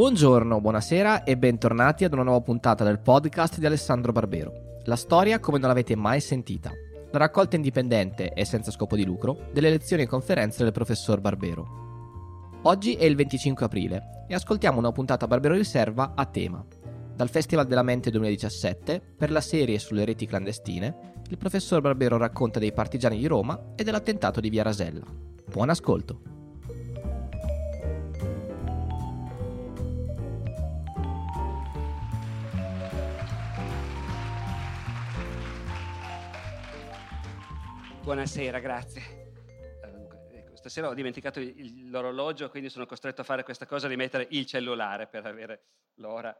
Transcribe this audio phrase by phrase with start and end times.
[0.00, 4.78] Buongiorno, buonasera e bentornati ad una nuova puntata del podcast di Alessandro Barbero.
[4.84, 6.70] La storia come non l'avete mai sentita.
[7.10, 11.66] La raccolta indipendente e senza scopo di lucro delle lezioni e conferenze del professor Barbero.
[12.62, 16.64] Oggi è il 25 aprile e ascoltiamo una puntata Barbero Riserva a tema.
[17.14, 22.58] Dal Festival della Mente 2017, per la serie sulle reti clandestine, il professor Barbero racconta
[22.58, 25.04] dei partigiani di Roma e dell'attentato di Via Rasella.
[25.44, 26.39] Buon ascolto!
[38.02, 39.02] Buonasera, grazie.
[40.32, 41.38] Ecco, stasera ho dimenticato
[41.90, 45.64] l'orologio, quindi sono costretto a fare questa cosa di mettere il cellulare per avere
[45.96, 46.34] l'ora.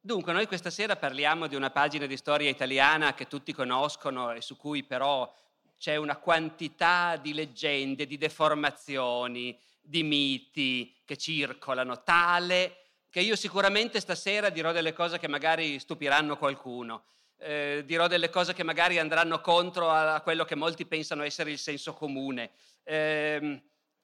[0.00, 4.40] Dunque, noi questa sera parliamo di una pagina di storia italiana che tutti conoscono e
[4.40, 5.32] su cui però
[5.78, 12.76] c'è una quantità di leggende, di deformazioni, di miti che circolano, tale
[13.08, 17.04] che io sicuramente stasera dirò delle cose che magari stupiranno qualcuno
[17.38, 21.58] eh, dirò delle cose che magari andranno contro a, quello che molti pensano essere il
[21.58, 22.50] senso comune.
[22.82, 23.62] Eh,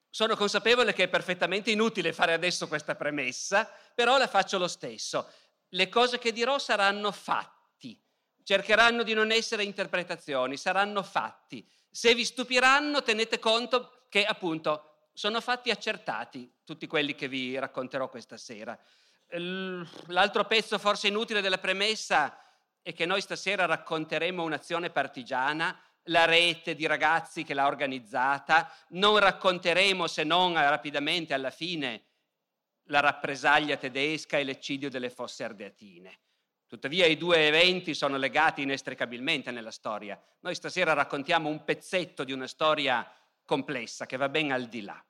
[0.08, 5.28] sono consapevole che è perfettamente inutile fare adesso questa premessa, però la faccio lo stesso.
[5.70, 8.00] Le cose che dirò saranno fatti,
[8.44, 11.69] cercheranno di non essere interpretazioni, saranno fatti.
[11.91, 18.08] Se vi stupiranno, tenete conto che appunto sono fatti accertati, tutti quelli che vi racconterò
[18.08, 18.78] questa sera.
[20.06, 22.38] L'altro pezzo forse inutile della premessa
[22.86, 25.77] e che noi stasera racconteremo un'azione partigiana,
[26.08, 32.02] la rete di ragazzi che l'ha organizzata, non racconteremo se non rapidamente alla fine
[32.88, 36.18] la rappresaglia tedesca e l'eccidio delle fosse ardeatine.
[36.66, 40.20] Tuttavia i due eventi sono legati inestricabilmente nella storia.
[40.41, 43.10] Noi stasera raccontiamo un pezzetto di una storia
[43.46, 45.02] complessa che va ben al di là.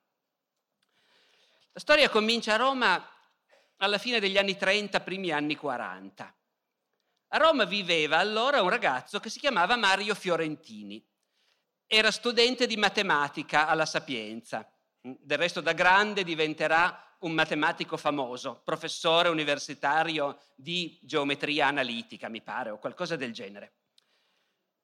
[1.73, 3.05] La storia comincia a Roma
[3.77, 6.33] alla fine degli anni 30, primi anni 40.
[7.29, 11.03] A Roma viveva allora un ragazzo che si chiamava Mario Fiorentini.
[11.87, 14.67] Era studente di matematica alla Sapienza.
[15.01, 22.69] Del resto da grande diventerà un matematico famoso, professore universitario di geometria analitica, mi pare,
[22.69, 23.73] o qualcosa del genere.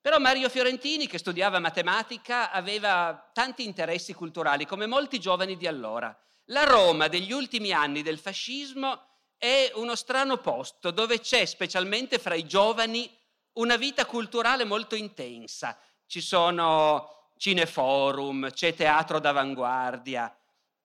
[0.00, 6.16] Però Mario Fiorentini, che studiava matematica, aveva tanti interessi culturali, come molti giovani di allora.
[6.46, 9.11] La Roma degli ultimi anni del fascismo
[9.42, 13.10] è uno strano posto dove c'è, specialmente fra i giovani,
[13.54, 15.76] una vita culturale molto intensa.
[16.06, 20.32] Ci sono cineforum, c'è teatro d'avanguardia.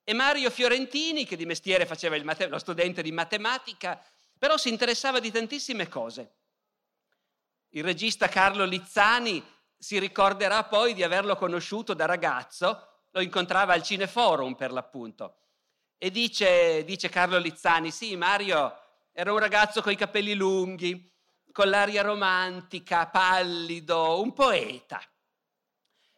[0.03, 4.03] E Mario Fiorentini, che di mestiere faceva mate- lo studente di matematica,
[4.39, 6.31] però si interessava di tantissime cose.
[7.69, 9.45] Il regista Carlo Lizzani
[9.77, 15.35] si ricorderà poi di averlo conosciuto da ragazzo, lo incontrava al cineforum per l'appunto.
[15.99, 18.79] E dice, dice Carlo Lizzani, sì, Mario
[19.11, 21.11] era un ragazzo con i capelli lunghi,
[21.51, 25.01] con l'aria romantica, pallido, un poeta.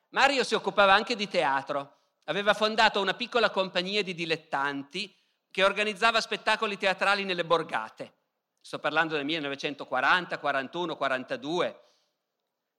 [0.09, 5.15] Mario si occupava anche di teatro, aveva fondato una piccola compagnia di dilettanti
[5.49, 8.15] che organizzava spettacoli teatrali nelle borgate.
[8.59, 11.83] Sto parlando del 1940, 41, 42.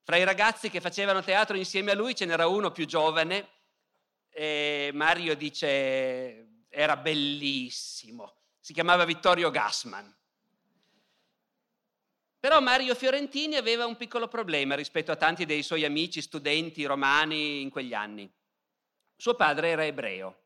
[0.03, 3.49] Fra i ragazzi che facevano teatro insieme a lui ce n'era uno più giovane
[4.29, 10.15] e Mario dice era bellissimo, si chiamava Vittorio Gassman.
[12.39, 17.61] Però Mario Fiorentini aveva un piccolo problema rispetto a tanti dei suoi amici studenti romani
[17.61, 18.27] in quegli anni.
[19.15, 20.39] Suo padre era ebreo.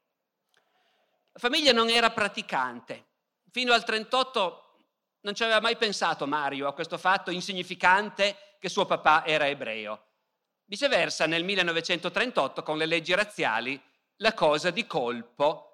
[1.31, 3.05] La famiglia non era praticante.
[3.49, 4.77] Fino al 38
[5.21, 10.07] non ci aveva mai pensato Mario a questo fatto insignificante che suo papà era ebreo.
[10.65, 13.81] Viceversa, nel 1938, con le leggi razziali,
[14.17, 15.64] la cosa di colpo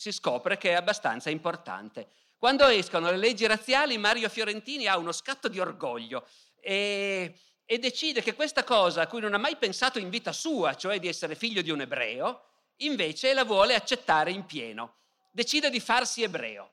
[0.00, 2.08] si scopre che è abbastanza importante.
[2.38, 6.26] Quando escono le leggi razziali, Mario Fiorentini ha uno scatto di orgoglio
[6.58, 10.74] e, e decide che questa cosa a cui non ha mai pensato in vita sua,
[10.74, 15.00] cioè di essere figlio di un ebreo, invece la vuole accettare in pieno.
[15.30, 16.70] Decide di farsi ebreo.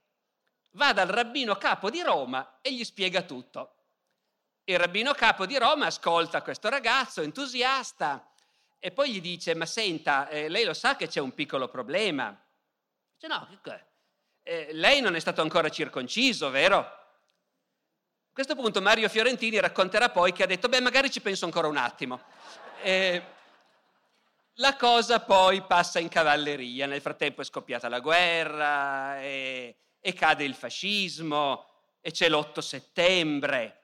[0.71, 3.73] Va dal rabbino capo di Roma e gli spiega tutto.
[4.63, 8.31] Il rabbino capo di Roma ascolta questo ragazzo entusiasta
[8.79, 12.41] e poi gli dice, ma senta, eh, lei lo sa che c'è un piccolo problema.
[13.19, 13.47] Dice, no,
[14.43, 16.77] eh, lei non è stato ancora circonciso, vero?
[16.77, 21.67] A questo punto Mario Fiorentini racconterà poi che ha detto, beh, magari ci penso ancora
[21.67, 22.21] un attimo.
[22.83, 23.23] Eh,
[24.59, 30.43] la cosa poi passa in cavalleria, nel frattempo è scoppiata la guerra e, e cade
[30.43, 31.65] il fascismo
[31.99, 33.81] e c'è l'8 settembre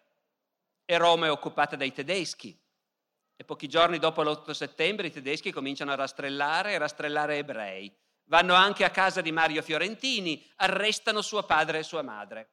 [0.85, 2.55] e Roma è occupata dai tedeschi.
[3.35, 8.53] E pochi giorni dopo l'8 settembre i tedeschi cominciano a rastrellare e rastrellare ebrei Vanno
[8.53, 12.49] anche a casa di Mario Fiorentini, arrestano suo padre e sua madre.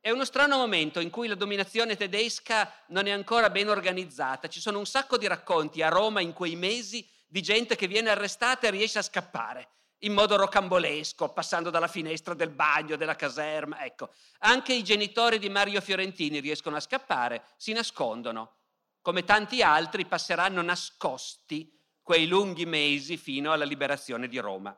[0.00, 4.48] È uno strano momento in cui la dominazione tedesca non è ancora ben organizzata.
[4.48, 8.10] Ci sono un sacco di racconti a Roma in quei mesi di gente che viene
[8.10, 9.70] arrestata e riesce a scappare
[10.00, 13.84] in modo rocambolesco, passando dalla finestra del bagno, della caserma.
[13.84, 18.58] Ecco, anche i genitori di Mario Fiorentini riescono a scappare, si nascondono.
[19.00, 21.75] Come tanti altri passeranno nascosti
[22.06, 24.72] quei lunghi mesi fino alla liberazione di Roma.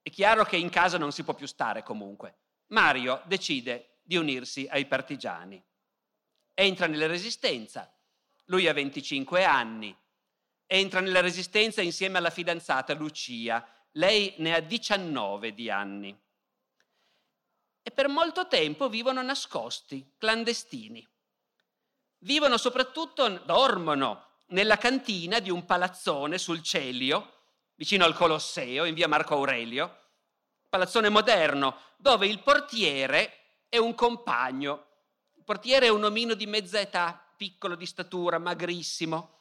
[0.00, 2.36] È chiaro che in casa non si può più stare comunque.
[2.68, 5.60] Mario decide di unirsi ai partigiani.
[6.54, 7.92] Entra nella resistenza.
[8.44, 9.92] Lui ha 25 anni.
[10.66, 16.16] Entra nella resistenza insieme alla fidanzata Lucia, lei ne ha 19 di anni.
[17.82, 21.04] E per molto tempo vivono nascosti, clandestini.
[22.18, 27.38] Vivono soprattutto, dormono nella cantina di un palazzone sul Celio,
[27.74, 29.96] vicino al Colosseo, in via Marco Aurelio,
[30.68, 34.86] palazzone moderno, dove il portiere è un compagno.
[35.36, 39.38] Il portiere è un omino di mezza età, piccolo di statura, magrissimo,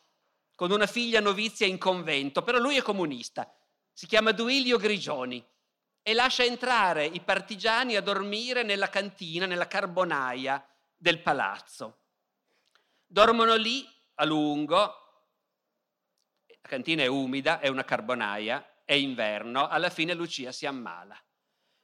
[0.56, 3.52] con una figlia novizia in convento, però lui è comunista
[4.00, 5.46] si chiama Duilio Grigioni
[6.02, 10.66] e lascia entrare i partigiani a dormire nella cantina, nella carbonaia
[10.96, 11.98] del palazzo.
[13.06, 13.86] Dormono lì
[14.22, 14.80] a lungo,
[16.46, 21.18] la cantina è umida, è una carbonaia, è inverno, alla fine Lucia si ammala.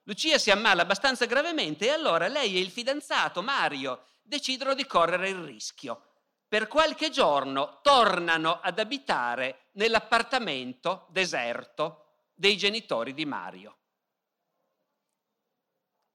[0.03, 5.29] Lucia si ammala abbastanza gravemente e allora lei e il fidanzato Mario decidono di correre
[5.29, 6.09] il rischio.
[6.47, 13.77] Per qualche giorno tornano ad abitare nell'appartamento deserto dei genitori di Mario.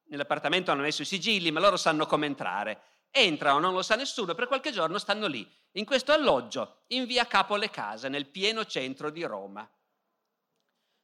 [0.05, 2.83] Nell'appartamento hanno messo i sigilli, ma loro sanno come entrare.
[3.11, 7.27] Entrano, non lo sa nessuno, per qualche giorno stanno lì, in questo alloggio, in via
[7.27, 9.69] Capo le Case, nel pieno centro di Roma.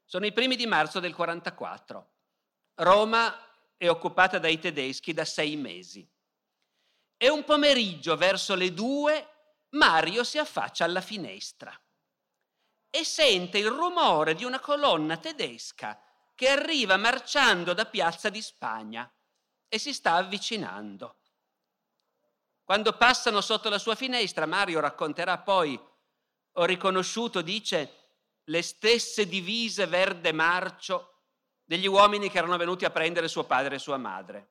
[0.04, 2.10] Sono i primi di marzo del 44.
[2.74, 6.08] Roma è occupata dai tedeschi da sei mesi.
[7.16, 9.30] E un pomeriggio, verso le due,
[9.70, 11.78] Mario si affaccia alla finestra
[12.90, 16.00] e sente il rumore di una colonna tedesca
[16.34, 19.10] che arriva marciando da Piazza di Spagna
[19.68, 21.18] e si sta avvicinando.
[22.66, 25.80] Quando passano sotto la sua finestra, Mario racconterà poi,
[26.54, 27.92] ho riconosciuto, dice,
[28.42, 31.20] le stesse divise verde marcio
[31.64, 34.48] degli uomini che erano venuti a prendere suo padre e sua madre.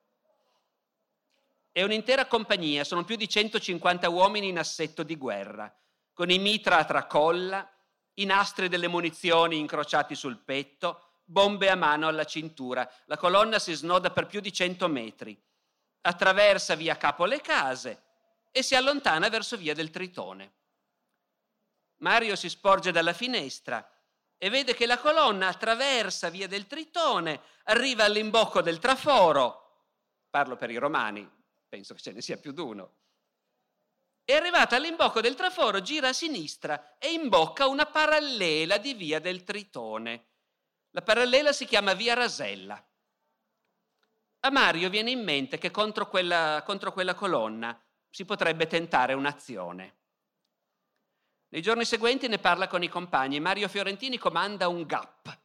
[1.70, 5.70] È un'intera compagnia, sono più di 150 uomini in assetto di guerra,
[6.14, 7.70] con i mitra a tracolla,
[8.14, 12.90] i nastri delle munizioni incrociati sul petto, bombe a mano alla cintura.
[13.04, 15.38] La colonna si snoda per più di 100 metri,
[16.00, 18.04] attraversa via Capo le Case
[18.56, 20.52] e si allontana verso via del Tritone.
[21.96, 23.86] Mario si sporge dalla finestra
[24.38, 29.88] e vede che la colonna attraversa via del Tritone, arriva all'imbocco del traforo.
[30.30, 31.30] Parlo per i romani,
[31.68, 32.94] penso che ce ne sia più d'uno
[34.24, 39.44] è arrivata all'imbocco del traforo, gira a sinistra e imbocca una parallela di via del
[39.44, 40.30] Tritone.
[40.90, 42.84] La parallela si chiama via Rasella.
[44.40, 47.80] A Mario viene in mente che contro quella, contro quella colonna
[48.16, 49.94] si potrebbe tentare un'azione.
[51.48, 53.40] Nei giorni seguenti ne parla con i compagni.
[53.40, 55.38] Mario Fiorentini comanda un GAP,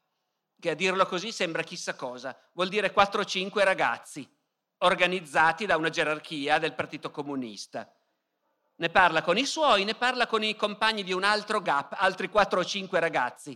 [0.57, 2.33] che a dirlo così sembra chissà cosa.
[2.53, 4.25] Vuol dire 4-5 ragazzi,
[4.77, 7.93] organizzati da una gerarchia del Partito Comunista
[8.75, 12.29] ne parla con i suoi, ne parla con i compagni di un altro GAP, altri
[12.29, 13.55] 4 o 5 ragazzi.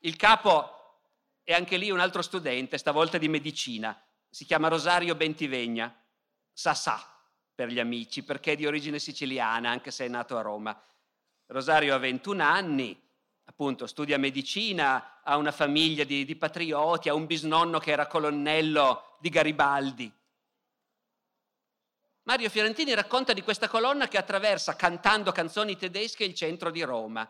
[0.00, 1.04] Il capo
[1.44, 3.98] è anche lì un altro studente, stavolta di medicina,
[4.28, 5.96] si chiama Rosario Bentivegna,
[6.52, 7.15] Sassà
[7.56, 10.78] per gli amici, perché è di origine siciliana, anche se è nato a Roma.
[11.46, 13.00] Rosario ha 21 anni,
[13.44, 19.16] appunto studia medicina, ha una famiglia di, di patrioti, ha un bisnonno che era colonnello
[19.20, 20.12] di Garibaldi.
[22.24, 27.28] Mario Fiorentini racconta di questa colonna che attraversa cantando canzoni tedesche il centro di Roma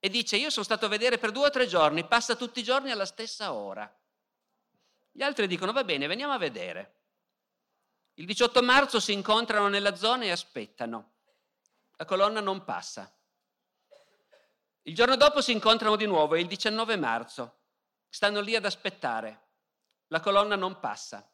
[0.00, 2.64] e dice io sono stato a vedere per due o tre giorni, passa tutti i
[2.64, 3.88] giorni alla stessa ora.
[5.12, 6.94] Gli altri dicono va bene, veniamo a vedere.
[8.18, 11.12] Il 18 marzo si incontrano nella zona e aspettano.
[11.96, 13.14] La colonna non passa.
[14.82, 17.58] Il giorno dopo si incontrano di nuovo, il 19 marzo.
[18.08, 19.48] Stanno lì ad aspettare.
[20.06, 21.28] La colonna non passa.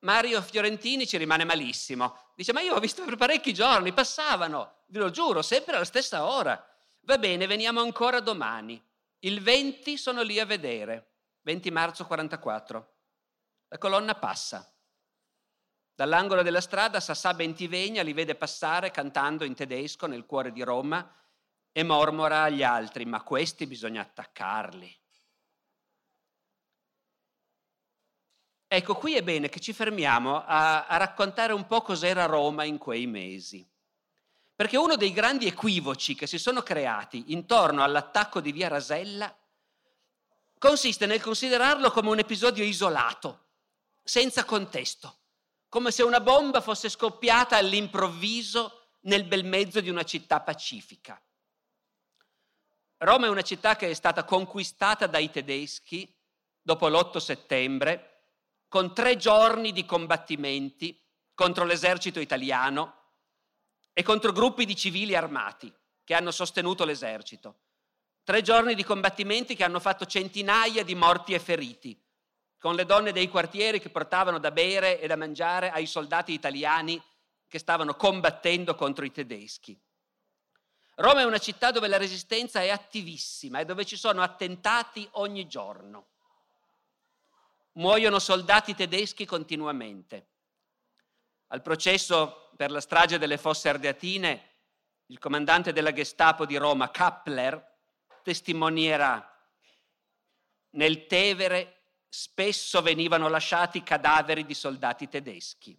[0.00, 2.32] Mario Fiorentini ci rimane malissimo.
[2.36, 6.24] Dice, ma io ho visto per parecchi giorni, passavano, ve lo giuro, sempre alla stessa
[6.24, 6.64] ora.
[7.00, 8.80] Va bene, veniamo ancora domani.
[9.20, 12.94] Il 20 sono lì a vedere, 20 marzo 44.
[13.68, 14.72] La colonna passa.
[15.98, 21.12] Dall'angolo della strada Sassà Bentivegna li vede passare cantando in tedesco nel cuore di Roma
[21.72, 24.96] e mormora agli altri, ma questi bisogna attaccarli.
[28.68, 32.78] Ecco, qui è bene che ci fermiamo a, a raccontare un po' cos'era Roma in
[32.78, 33.68] quei mesi.
[34.54, 39.36] Perché uno dei grandi equivoci che si sono creati intorno all'attacco di Via Rasella
[40.58, 43.46] consiste nel considerarlo come un episodio isolato,
[44.04, 45.16] senza contesto
[45.68, 51.20] come se una bomba fosse scoppiata all'improvviso nel bel mezzo di una città pacifica.
[52.98, 56.12] Roma è una città che è stata conquistata dai tedeschi
[56.60, 58.24] dopo l'8 settembre
[58.68, 61.00] con tre giorni di combattimenti
[61.34, 62.94] contro l'esercito italiano
[63.92, 65.72] e contro gruppi di civili armati
[66.04, 67.60] che hanno sostenuto l'esercito.
[68.24, 71.98] Tre giorni di combattimenti che hanno fatto centinaia di morti e feriti,
[72.58, 77.00] con le donne dei quartieri che portavano da bere e da mangiare ai soldati italiani
[77.46, 79.80] che stavano combattendo contro i tedeschi.
[80.96, 85.46] Roma è una città dove la resistenza è attivissima e dove ci sono attentati ogni
[85.46, 86.08] giorno
[87.78, 90.26] muoiono soldati tedeschi continuamente.
[91.48, 94.56] Al processo per la strage delle fosse ardeatine,
[95.06, 97.76] il comandante della Gestapo di Roma, Kappler,
[98.22, 99.24] testimonierà
[100.70, 101.77] nel Tevere
[102.08, 105.78] spesso venivano lasciati cadaveri di soldati tedeschi.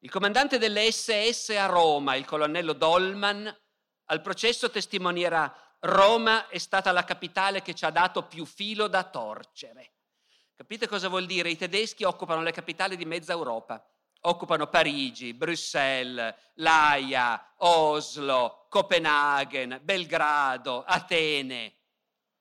[0.00, 3.56] Il comandante delle SS a Roma, il colonnello Dolman,
[4.06, 9.04] al processo testimonierà Roma è stata la capitale che ci ha dato più filo da
[9.04, 9.94] torcere.
[10.54, 11.50] Capite cosa vuol dire?
[11.50, 13.84] I tedeschi occupano le capitali di mezza Europa.
[14.24, 21.74] Occupano Parigi, Bruxelles, L'Aia, Oslo, Copenaghen, Belgrado, Atene.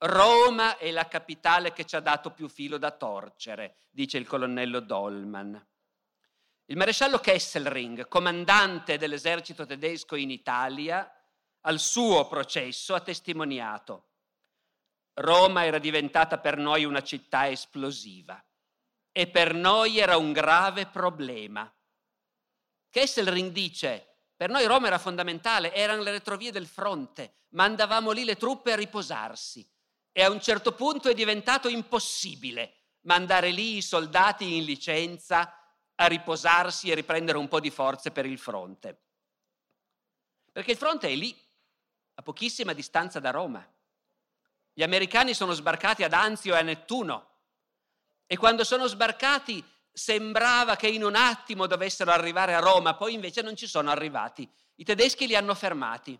[0.03, 4.79] Roma è la capitale che ci ha dato più filo da torcere, dice il colonnello
[4.79, 5.67] Dolman.
[6.65, 11.07] Il maresciallo Kesselring, comandante dell'esercito tedesco in Italia,
[11.61, 14.07] al suo processo ha testimoniato
[15.13, 18.43] Roma era diventata per noi una città esplosiva
[19.11, 21.71] e per noi era un grave problema.
[22.89, 28.37] Kesselring dice, per noi Roma era fondamentale, erano le retrovie del fronte, mandavamo lì le
[28.37, 29.69] truppe a riposarsi
[30.11, 35.55] e a un certo punto è diventato impossibile mandare lì i soldati in licenza
[35.95, 38.99] a riposarsi e riprendere un po' di forze per il fronte.
[40.51, 41.35] Perché il fronte è lì,
[42.15, 43.65] a pochissima distanza da Roma.
[44.73, 47.29] Gli americani sono sbarcati ad Anzio e a Nettuno
[48.25, 53.41] e quando sono sbarcati sembrava che in un attimo dovessero arrivare a Roma, poi invece
[53.41, 54.49] non ci sono arrivati.
[54.75, 56.19] I tedeschi li hanno fermati.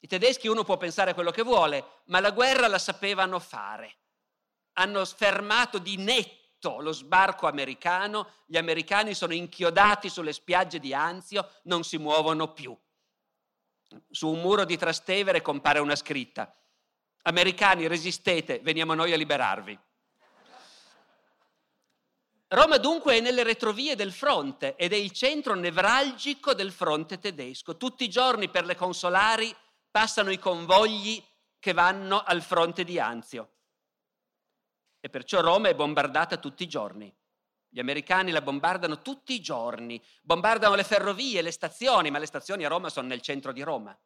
[0.00, 3.96] I tedeschi uno può pensare quello che vuole, ma la guerra la sapevano fare.
[4.74, 11.50] Hanno fermato di netto lo sbarco americano, gli americani sono inchiodati sulle spiagge di Anzio,
[11.64, 12.76] non si muovono più.
[14.10, 16.52] Su un muro di Trastevere compare una scritta.
[17.22, 19.78] Americani, resistete, veniamo noi a liberarvi.
[22.50, 27.76] Roma dunque è nelle retrovie del fronte ed è il centro nevralgico del fronte tedesco.
[27.76, 29.54] Tutti i giorni per le consolari
[29.90, 31.22] passano i convogli
[31.58, 33.54] che vanno al fronte di Anzio.
[35.00, 37.14] E perciò Roma è bombardata tutti i giorni.
[37.70, 42.64] Gli americani la bombardano tutti i giorni, bombardano le ferrovie, le stazioni, ma le stazioni
[42.64, 43.96] a Roma sono nel centro di Roma.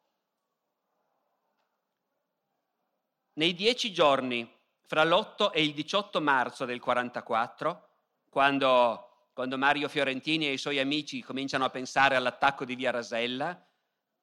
[3.35, 4.47] Nei dieci giorni
[4.81, 7.89] fra l'8 e il 18 marzo del 44,
[8.29, 13.59] quando, quando Mario Fiorentini e i suoi amici cominciano a pensare all'attacco di Via Rasella,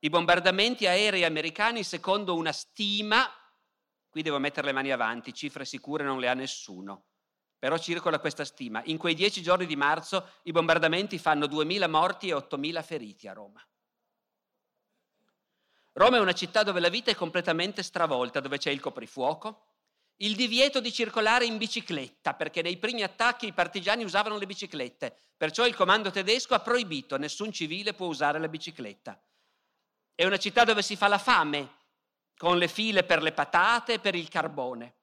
[0.01, 3.31] i bombardamenti aerei americani, secondo una stima,
[4.09, 7.05] qui devo mettere le mani avanti, cifre sicure non le ha nessuno,
[7.59, 12.29] però circola questa stima, in quei dieci giorni di marzo i bombardamenti fanno 2.000 morti
[12.29, 13.63] e 8.000 feriti a Roma.
[15.93, 19.67] Roma è una città dove la vita è completamente stravolta, dove c'è il coprifuoco,
[20.23, 25.15] il divieto di circolare in bicicletta, perché nei primi attacchi i partigiani usavano le biciclette,
[25.37, 29.21] perciò il comando tedesco ha proibito, nessun civile può usare la bicicletta.
[30.21, 31.77] È una città dove si fa la fame,
[32.37, 34.97] con le file per le patate e per il carbone.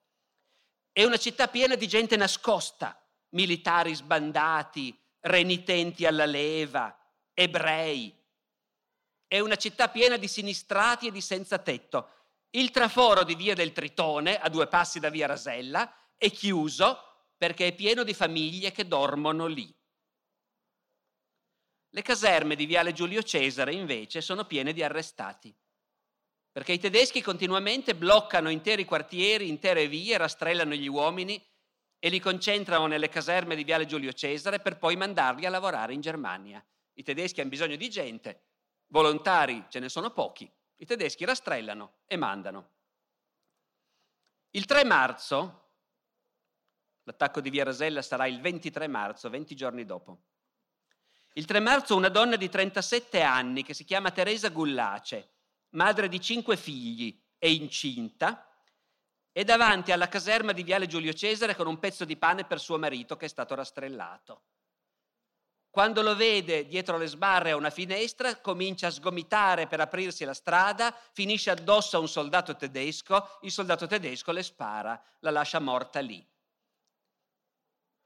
[0.92, 6.96] È una città piena di gente nascosta, militari sbandati, renitenti alla leva,
[7.34, 8.16] ebrei,
[9.28, 12.10] è una città piena di sinistrati e di senza tetto.
[12.52, 17.70] Il traforo di Via del Tritone, a due passi da Via Rasella, è chiuso perché
[17.70, 19.77] è pieno di famiglie che dormono lì.
[21.98, 25.52] Le caserme di Viale Giulio Cesare, invece, sono piene di arrestati,
[26.52, 31.44] perché i tedeschi continuamente bloccano interi quartieri, intere vie, rastrellano gli uomini
[31.98, 36.02] e li concentrano nelle caserme di Viale Giulio Cesare per poi mandarli a lavorare in
[36.02, 36.64] Germania.
[36.94, 38.44] I tedeschi hanno bisogno di gente,
[38.90, 42.74] Volontari ce ne sono pochi, i tedeschi rastrellano e mandano.
[44.52, 45.64] Il 3 marzo
[47.06, 50.26] L'attacco di Via Rasella sarà il 23 marzo, 20 giorni dopo.
[51.38, 55.34] Il 3 marzo una donna di 37 anni che si chiama Teresa Gullace,
[55.76, 58.44] madre di cinque figli e incinta,
[59.32, 62.80] è davanti alla caserma di Viale Giulio Cesare con un pezzo di pane per suo
[62.80, 64.42] marito che è stato rastrellato.
[65.70, 70.34] Quando lo vede dietro le sbarre a una finestra, comincia a sgomitare per aprirsi la
[70.34, 76.00] strada, finisce addosso a un soldato tedesco, il soldato tedesco le spara, la lascia morta
[76.00, 76.28] lì.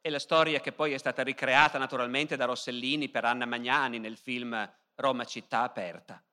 [0.03, 4.17] È la storia che poi è stata ricreata naturalmente da Rossellini per Anna Magnani nel
[4.17, 6.23] film Roma città aperta.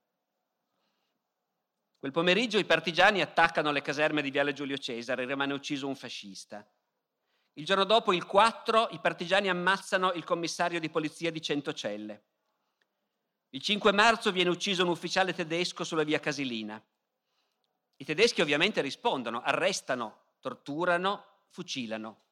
[1.98, 6.66] Quel pomeriggio i partigiani attaccano le caserme di Viale Giulio Cesare, rimane ucciso un fascista.
[7.54, 12.24] Il giorno dopo, il 4, i partigiani ammazzano il commissario di polizia di Centocelle.
[13.50, 16.82] Il 5 marzo viene ucciso un ufficiale tedesco sulla via Casilina.
[17.96, 22.27] I tedeschi ovviamente rispondono, arrestano, torturano, fucilano.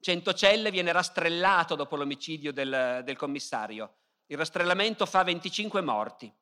[0.00, 3.96] Centocelle viene rastrellato dopo l'omicidio del, del commissario.
[4.26, 6.32] Il rastrellamento fa 25 morti.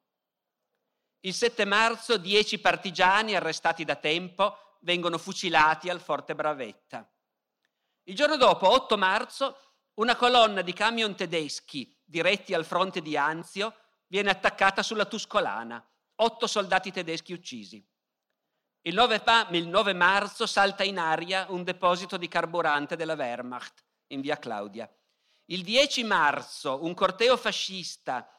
[1.21, 7.11] Il 7 marzo 10 partigiani arrestati da tempo vengono fucilati al Forte Bravetta.
[8.05, 9.57] Il giorno dopo, 8 marzo,
[9.95, 13.75] una colonna di camion tedeschi diretti al fronte di Anzio
[14.07, 15.85] viene attaccata sulla Tuscolana.
[16.21, 17.85] Otto soldati tedeschi uccisi.
[18.83, 24.21] Il 9, il 9, marzo salta in aria un deposito di carburante della Wehrmacht in
[24.21, 24.91] via Claudia.
[25.47, 28.31] Il 10 marzo un corteo fascista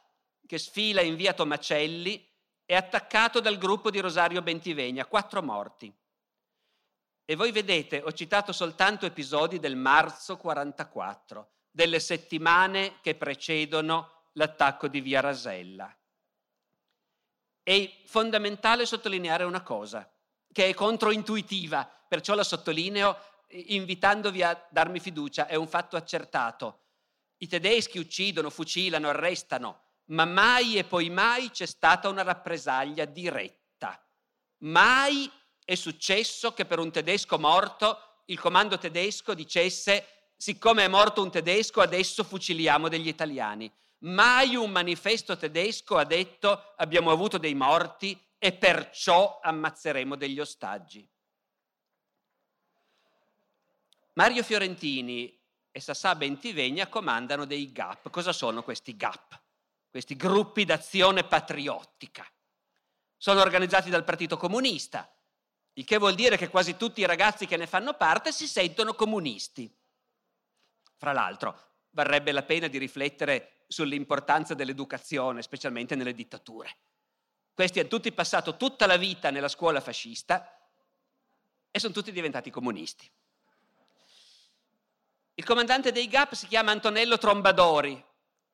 [0.45, 2.25] che sfila in via Tomacelli
[2.65, 5.93] è attaccato dal gruppo di Rosario Bentivegna, quattro morti.
[7.25, 14.87] E voi vedete, ho citato soltanto episodi del marzo 44, delle settimane che precedono l'attacco
[14.87, 15.95] di Via Rasella.
[17.61, 20.11] È fondamentale sottolineare una cosa,
[20.51, 23.17] che è controintuitiva, perciò la sottolineo
[23.49, 26.81] invitandovi a darmi fiducia, è un fatto accertato.
[27.37, 33.99] I tedeschi uccidono, fucilano, arrestano, ma mai e poi mai c'è stata una rappresaglia diretta.
[34.59, 35.31] Mai
[35.63, 41.31] è successo che per un tedesco morto il comando tedesco dicesse siccome è morto un
[41.31, 43.71] tedesco adesso fuciliamo degli italiani.
[43.99, 51.07] Mai un manifesto tedesco ha detto abbiamo avuto dei morti e perciò ammazzeremo degli ostaggi.
[54.13, 55.37] Mario Fiorentini
[55.71, 58.09] e Sassà Bentivegna comandano dei GAP.
[58.09, 59.39] Cosa sono questi GAP?
[59.89, 62.25] Questi gruppi d'azione patriottica.
[63.17, 65.09] Sono organizzati dal Partito Comunista,
[65.73, 68.93] il che vuol dire che quasi tutti i ragazzi che ne fanno parte si sentono
[68.93, 69.73] comunisti.
[70.97, 71.57] Fra l'altro,
[71.91, 76.77] varrebbe la pena di riflettere sull'importanza dell'educazione, specialmente nelle dittature.
[77.59, 80.57] Questi hanno tutti passato tutta la vita nella scuola fascista
[81.69, 83.05] e sono tutti diventati comunisti.
[85.33, 88.01] Il comandante dei GAP si chiama Antonello Trombadori,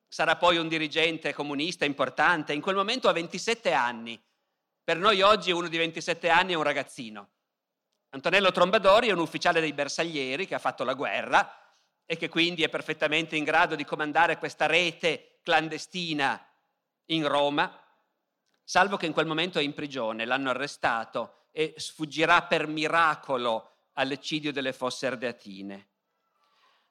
[0.08, 4.20] sarà poi un dirigente comunista importante, in quel momento ha 27 anni
[4.82, 7.30] per noi oggi uno di 27 anni è un ragazzino.
[8.08, 12.64] Antonello Trombadori è un ufficiale dei bersaglieri che ha fatto la guerra e che quindi
[12.64, 16.44] è perfettamente in grado di comandare questa rete clandestina
[17.10, 17.85] in Roma,
[18.68, 24.52] salvo che in quel momento è in prigione, l'hanno arrestato e sfuggirà per miracolo all'eccidio
[24.52, 25.90] delle fosse ardeatine.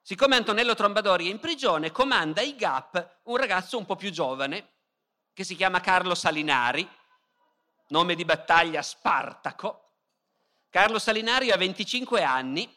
[0.01, 4.69] Siccome Antonello Trombadori è in prigione, comanda i GAP un ragazzo un po' più giovane,
[5.33, 6.87] che si chiama Carlo Salinari,
[7.89, 9.95] nome di battaglia Spartaco.
[10.69, 12.73] Carlo Salinari ha 25 anni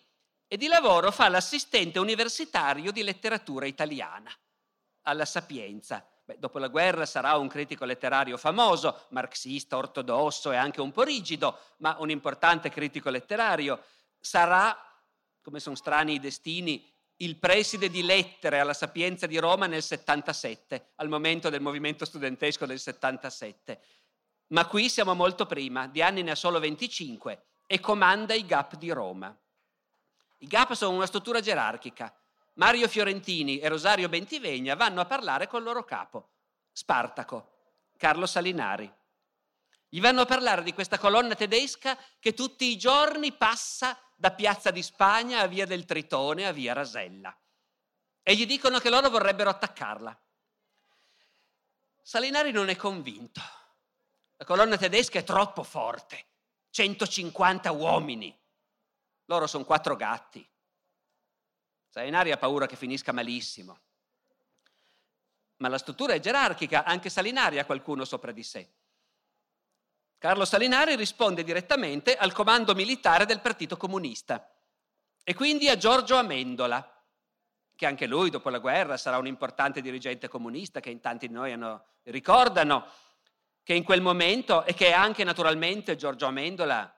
[0.48, 4.30] e di lavoro fa l'assistente universitario di letteratura italiana
[5.02, 6.04] alla Sapienza.
[6.28, 11.02] Beh, dopo la guerra sarà un critico letterario famoso, marxista, ortodosso e anche un po'
[11.02, 13.82] rigido, ma un importante critico letterario.
[14.20, 14.76] Sarà,
[15.40, 16.86] come sono strani i destini,
[17.20, 22.66] il preside di lettere alla Sapienza di Roma nel 77, al momento del movimento studentesco
[22.66, 23.80] del 77
[24.48, 28.76] ma qui siamo molto prima, di anni ne ha solo 25 e comanda i GAP
[28.76, 29.34] di Roma.
[30.38, 32.14] I GAP sono una struttura gerarchica.
[32.58, 36.30] Mario Fiorentini e Rosario Bentivegna vanno a parlare col loro capo,
[36.72, 38.92] Spartaco, Carlo Salinari.
[39.88, 44.70] Gli vanno a parlare di questa colonna tedesca che tutti i giorni passa da Piazza
[44.70, 47.36] di Spagna a Via del Tritone a Via Rasella.
[48.22, 50.20] E gli dicono che loro vorrebbero attaccarla.
[52.02, 53.40] Salinari non è convinto
[54.40, 56.26] la colonna tedesca è troppo forte,
[56.70, 58.32] 150 uomini.
[59.24, 60.48] Loro sono quattro gatti.
[61.88, 63.78] Salinari ha paura che finisca malissimo.
[65.56, 68.68] Ma la struttura è gerarchica, anche Salinari ha qualcuno sopra di sé.
[70.18, 74.52] Carlo Salinari risponde direttamente al comando militare del Partito Comunista
[75.22, 77.04] e quindi a Giorgio Amendola,
[77.74, 81.34] che anche lui dopo la guerra sarà un importante dirigente comunista che in tanti di
[81.34, 82.86] noi hanno, ricordano,
[83.62, 86.92] che in quel momento e che è anche naturalmente Giorgio Amendola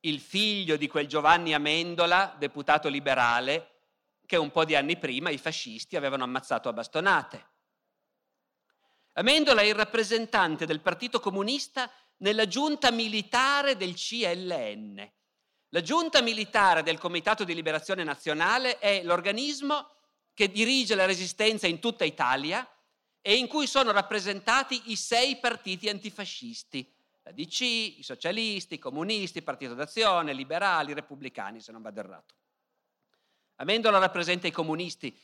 [0.00, 3.77] il figlio di quel Giovanni Amendola, deputato liberale,
[4.28, 7.46] che un po' di anni prima i fascisti avevano ammazzato a bastonate.
[9.14, 15.12] Amendola è il rappresentante del Partito Comunista nella giunta militare del CLN.
[15.70, 19.88] La giunta militare del Comitato di Liberazione Nazionale è l'organismo
[20.34, 22.70] che dirige la resistenza in tutta Italia
[23.22, 29.38] e in cui sono rappresentati i sei partiti antifascisti, la DC, i socialisti, i comunisti,
[29.38, 32.34] il Partito d'Azione, i liberali, i repubblicani, se non vado errato.
[33.60, 35.16] Amendola rappresenta i comunisti,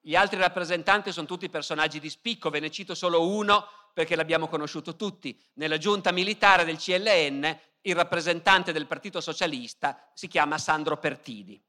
[0.00, 4.46] gli altri rappresentanti sono tutti personaggi di spicco, ve ne cito solo uno perché l'abbiamo
[4.46, 5.38] conosciuto tutti.
[5.54, 11.60] Nella giunta militare del CLN il rappresentante del Partito Socialista si chiama Sandro Pertini.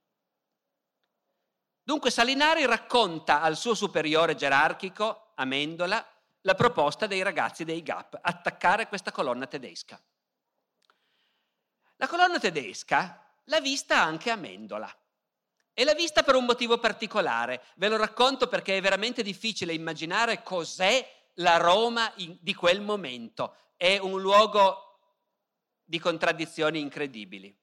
[1.81, 6.05] Dunque Salinari racconta al suo superiore gerarchico, Amendola,
[6.41, 9.99] la proposta dei ragazzi dei GAP, attaccare questa colonna tedesca.
[11.95, 14.95] La colonna tedesca l'ha vista anche Amendola.
[15.73, 17.63] E l'ha vista per un motivo particolare.
[17.75, 23.55] Ve lo racconto perché è veramente difficile immaginare cos'è la Roma in, di quel momento.
[23.75, 24.99] È un luogo
[25.83, 27.55] di contraddizioni incredibili.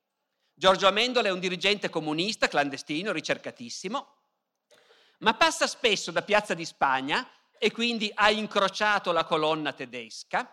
[0.52, 4.14] Giorgio Amendola è un dirigente comunista, clandestino, ricercatissimo,
[5.18, 10.50] ma passa spesso da Piazza di Spagna e quindi ha incrociato la colonna tedesca,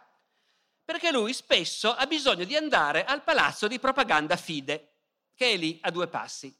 [0.83, 4.95] perché lui spesso ha bisogno di andare al palazzo di propaganda Fide,
[5.33, 6.53] che è lì a due passi.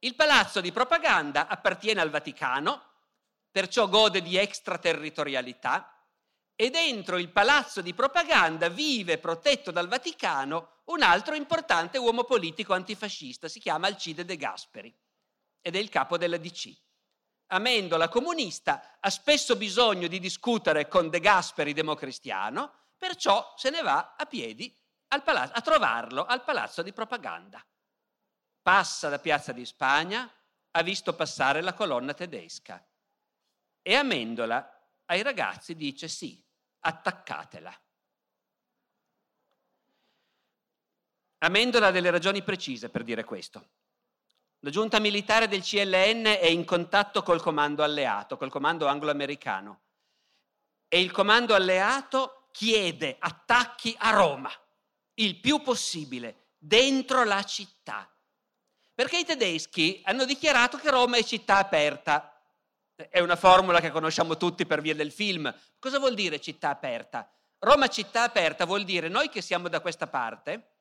[0.00, 2.82] Il palazzo di propaganda appartiene al Vaticano,
[3.50, 5.92] perciò gode di extraterritorialità,
[6.54, 12.74] e dentro il palazzo di propaganda vive, protetto dal Vaticano, un altro importante uomo politico
[12.74, 14.96] antifascista, si chiama Alcide De Gasperi,
[15.60, 16.72] ed è il capo della DC.
[17.48, 24.14] Amendola comunista ha spesso bisogno di discutere con De Gasperi democristiano, perciò se ne va
[24.16, 24.72] a piedi
[25.24, 27.64] palazzo, a trovarlo al palazzo di propaganda
[28.68, 30.30] passa da Piazza di Spagna,
[30.72, 32.86] ha visto passare la colonna tedesca
[33.80, 36.38] e Amendola ai ragazzi dice sì,
[36.80, 37.74] attaccatela.
[41.38, 43.70] Amendola ha delle ragioni precise per dire questo.
[44.58, 49.80] La giunta militare del CLN è in contatto col comando alleato, col comando anglo-americano
[50.88, 54.50] e il comando alleato chiede attacchi a Roma,
[55.14, 58.12] il più possibile, dentro la città.
[58.98, 62.36] Perché i tedeschi hanno dichiarato che Roma è città aperta.
[62.96, 65.54] È una formula che conosciamo tutti per via del film.
[65.78, 67.32] Cosa vuol dire città aperta?
[67.60, 70.78] Roma città aperta vuol dire noi che siamo da questa parte,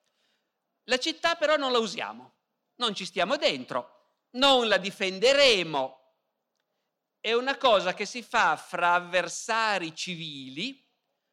[0.85, 2.33] la città però non la usiamo,
[2.77, 6.15] non ci stiamo dentro, non la difenderemo.
[7.19, 10.83] È una cosa che si fa fra avversari civili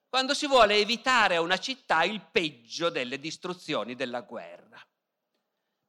[0.07, 4.87] quando si vuole evitare a una città il peggio delle distruzioni della guerra.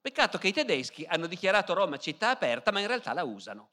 [0.06, 3.72] Peccato che i tedeschi hanno dichiarato Roma città aperta, ma in realtà la usano.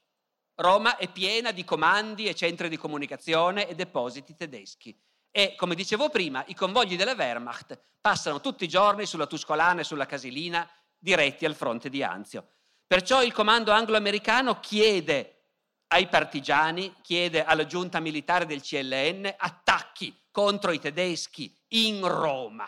[0.55, 4.99] Roma è piena di comandi e centri di comunicazione e depositi tedeschi.
[5.29, 9.83] E, come dicevo prima, i convogli della Wehrmacht passano tutti i giorni sulla Tuscolana e
[9.83, 10.67] sulla Casilina
[10.97, 12.47] diretti al fronte di Anzio.
[12.87, 15.49] Perciò il comando anglo-americano chiede
[15.89, 22.67] ai partigiani, chiede alla giunta militare del CLN attacchi contro i tedeschi in Roma.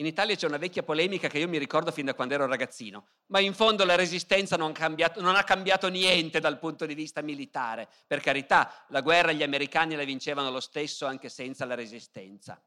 [0.00, 3.08] In Italia c'è una vecchia polemica che io mi ricordo fin da quando ero ragazzino,
[3.26, 7.20] ma in fondo la resistenza non, cambiato, non, ha cambiato niente dal punto di vista
[7.20, 7.86] militare.
[8.06, 12.58] Per carità, la guerra gli americani la vincevano lo stesso anche senza la resistenza.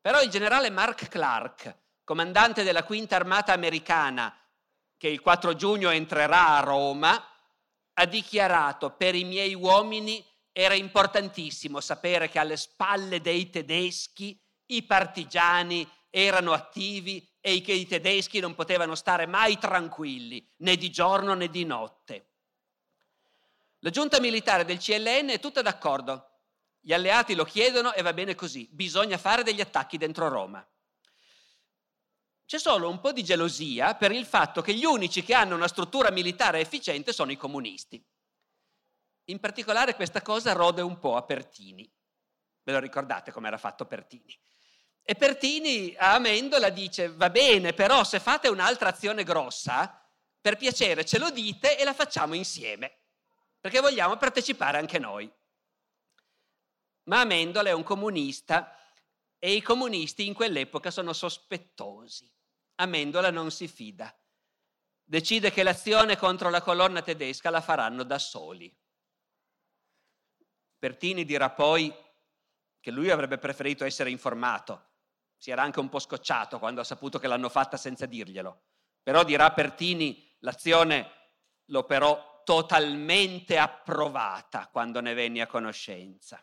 [0.00, 4.32] Però il generale Mark Clark, comandante della quinta armata americana,
[4.96, 7.26] che il 4 giugno entrerà a Roma,
[7.94, 14.84] ha dichiarato per i miei uomini era importantissimo sapere che alle spalle dei tedeschi i
[14.84, 21.32] partigiani erano attivi e che i tedeschi non potevano stare mai tranquilli, né di giorno
[21.32, 22.26] né di notte.
[23.78, 26.40] La giunta militare del CLN è tutta d'accordo.
[26.78, 28.68] Gli alleati lo chiedono e va bene così.
[28.70, 30.64] Bisogna fare degli attacchi dentro Roma.
[32.44, 35.68] C'è solo un po' di gelosia per il fatto che gli unici che hanno una
[35.68, 38.04] struttura militare efficiente sono i comunisti.
[39.26, 41.90] In particolare questa cosa rode un po' a Pertini.
[42.64, 44.38] Ve lo ricordate come era fatto Pertini?
[45.04, 50.00] E Pertini a Amendola dice, va bene, però se fate un'altra azione grossa,
[50.40, 52.98] per piacere ce lo dite e la facciamo insieme,
[53.60, 55.30] perché vogliamo partecipare anche noi.
[57.04, 58.76] Ma Amendola è un comunista
[59.38, 62.30] e i comunisti in quell'epoca sono sospettosi.
[62.76, 64.14] Amendola non si fida.
[65.02, 68.72] Decide che l'azione contro la colonna tedesca la faranno da soli.
[70.78, 71.92] Pertini dirà poi
[72.80, 74.90] che lui avrebbe preferito essere informato.
[75.42, 78.60] Si era anche un po' scocciato quando ha saputo che l'hanno fatta senza dirglielo.
[79.02, 81.10] Però dirà Pertini, l'azione
[81.64, 86.40] l'operò totalmente approvata quando ne venni a conoscenza.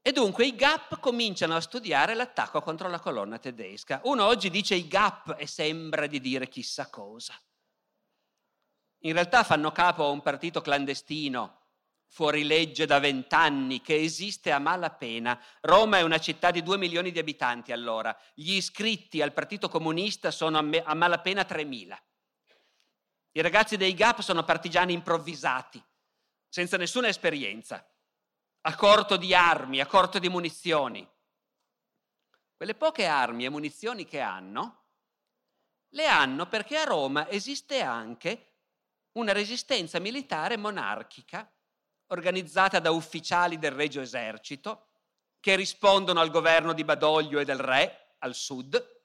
[0.00, 4.00] E dunque i GAP cominciano a studiare l'attacco contro la colonna tedesca.
[4.04, 7.38] Uno oggi dice i GAP e sembra di dire chissà cosa.
[9.00, 11.61] In realtà fanno capo a un partito clandestino,
[12.12, 15.42] fuori legge da vent'anni, che esiste a malapena.
[15.62, 18.14] Roma è una città di due milioni di abitanti allora.
[18.34, 21.96] Gli iscritti al Partito Comunista sono a malapena 3.000.
[23.32, 25.82] I ragazzi dei GAP sono partigiani improvvisati,
[26.50, 27.82] senza nessuna esperienza
[28.64, 31.08] a corto di armi, a corto di munizioni.
[32.54, 34.84] Quelle poche armi e munizioni che hanno,
[35.94, 38.56] le hanno perché a Roma esiste anche
[39.12, 41.50] una resistenza militare monarchica
[42.12, 44.88] organizzata da ufficiali del Regio Esercito
[45.40, 49.00] che rispondono al governo di Badoglio e del re al sud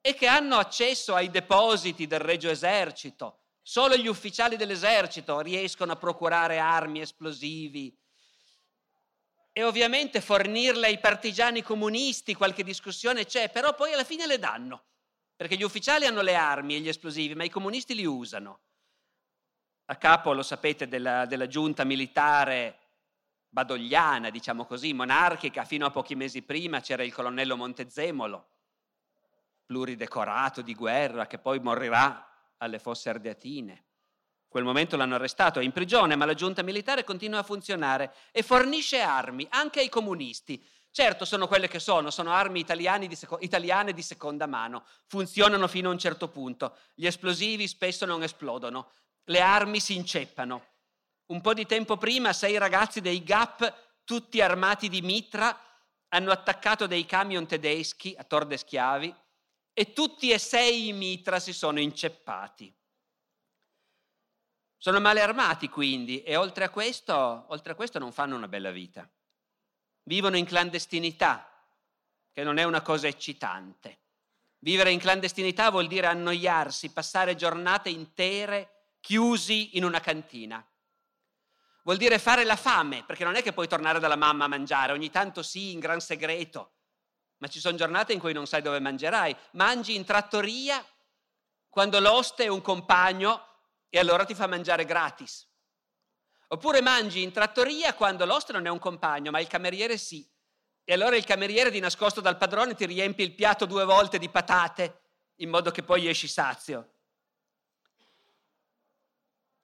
[0.00, 3.42] e che hanno accesso ai depositi del Regio Esercito.
[3.62, 7.96] Solo gli ufficiali dell'esercito riescono a procurare armi esplosivi,
[9.52, 14.84] e ovviamente fornirle ai partigiani comunisti, qualche discussione c'è, però poi alla fine le danno,
[15.36, 18.60] perché gli ufficiali hanno le armi e gli esplosivi, ma i comunisti li usano.
[19.90, 22.78] A capo, lo sapete, della, della giunta militare
[23.48, 28.48] badogliana, diciamo così, monarchica, fino a pochi mesi prima c'era il colonnello Montezemolo,
[29.66, 32.24] pluridecorato di guerra, che poi morirà
[32.58, 33.86] alle fosse ardeatine
[34.50, 38.42] quel momento l'hanno arrestato, è in prigione, ma la giunta militare continua a funzionare e
[38.42, 40.60] fornisce armi anche ai comunisti.
[40.90, 45.88] Certo, sono quelle che sono, sono armi di seco- italiane di seconda mano, funzionano fino
[45.88, 48.90] a un certo punto, gli esplosivi spesso non esplodono,
[49.30, 50.66] le armi si inceppano.
[51.26, 55.56] Un po' di tempo prima sei ragazzi dei GAP, tutti armati di mitra,
[56.08, 59.14] hanno attaccato dei camion tedeschi a Tor de Schiavi
[59.72, 62.74] e tutti e sei i mitra si sono inceppati.
[64.76, 68.72] Sono male armati quindi e oltre a, questo, oltre a questo non fanno una bella
[68.72, 69.08] vita.
[70.02, 71.46] Vivono in clandestinità,
[72.32, 73.98] che non è una cosa eccitante.
[74.58, 80.64] Vivere in clandestinità vuol dire annoiarsi, passare giornate intere chiusi in una cantina.
[81.82, 84.92] Vuol dire fare la fame, perché non è che puoi tornare dalla mamma a mangiare,
[84.92, 86.74] ogni tanto sì, in gran segreto,
[87.38, 89.34] ma ci sono giornate in cui non sai dove mangerai.
[89.52, 90.84] Mangi in trattoria
[91.68, 93.46] quando l'oste è un compagno
[93.88, 95.48] e allora ti fa mangiare gratis.
[96.48, 100.28] Oppure mangi in trattoria quando l'oste non è un compagno, ma il cameriere sì.
[100.84, 104.28] E allora il cameriere di nascosto dal padrone ti riempie il piatto due volte di
[104.28, 105.00] patate,
[105.36, 106.96] in modo che poi esci sazio.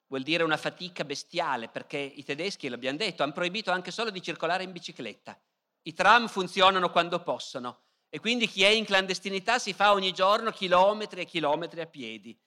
[0.08, 4.22] Vuol dire una fatica bestiale, perché i tedeschi, l'abbiamo detto, hanno proibito anche solo di
[4.22, 5.38] circolare in bicicletta.
[5.82, 10.50] I tram funzionano quando possono e quindi chi è in clandestinità si fa ogni giorno
[10.50, 12.38] chilometri e chilometri a piedi.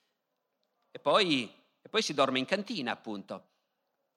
[0.92, 3.48] E poi e poi si dorme in cantina, appunto.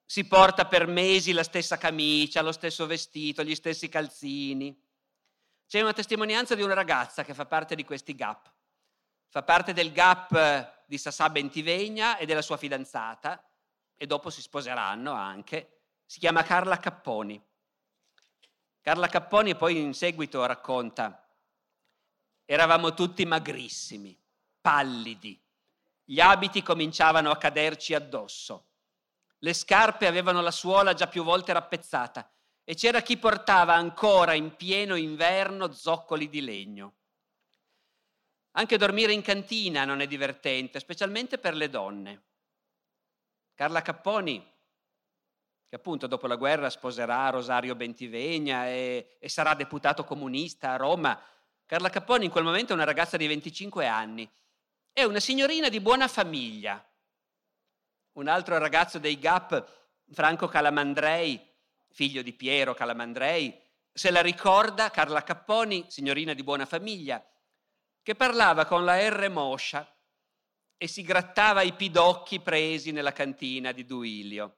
[0.05, 4.78] Si porta per mesi la stessa camicia, lo stesso vestito, gli stessi calzini.
[5.66, 8.52] C'è una testimonianza di una ragazza che fa parte di questi GAP.
[9.28, 13.42] Fa parte del GAP di Sassà Bentivegna e della sua fidanzata,
[13.96, 15.85] e dopo si sposeranno anche.
[16.05, 17.42] Si chiama Carla Capponi.
[18.83, 21.26] Carla Capponi poi in seguito racconta,
[22.44, 24.14] eravamo tutti magrissimi,
[24.61, 25.42] pallidi,
[26.05, 28.66] gli abiti cominciavano a caderci addosso.
[29.38, 32.31] Le scarpe avevano la suola già più volte rappezzata
[32.64, 36.96] e c'era chi portava ancora in pieno inverno zoccoli di legno.
[38.52, 42.22] Anche dormire in cantina non è divertente, specialmente per le donne.
[43.54, 44.38] Carla Capponi,
[45.68, 51.20] che appunto dopo la guerra sposerà Rosario Bentivegna e, e sarà deputato comunista a Roma,
[51.64, 54.30] Carla Capponi in quel momento è una ragazza di 25 anni
[54.92, 56.84] è una signorina di buona famiglia.
[58.12, 59.66] Un altro ragazzo dei Gap,
[60.12, 61.40] Franco Calamandrei,
[61.88, 63.58] figlio di Piero Calamandrei,
[63.90, 67.24] se la ricorda Carla Capponi, signorina di buona famiglia,
[68.02, 69.86] che parlava con la R Moscia
[70.76, 74.56] e si grattava i pidocchi presi nella cantina di Duilio.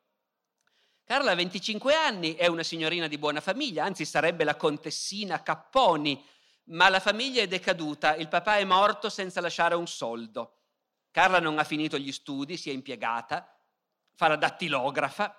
[1.05, 6.25] Carla ha 25 anni, è una signorina di buona famiglia, anzi sarebbe la contessina Capponi,
[6.69, 10.61] ma la famiglia è decaduta, il papà è morto senza lasciare un soldo.
[11.11, 13.55] Carla non ha finito gli studi, si è impiegata,
[14.15, 15.39] fa la dattilografa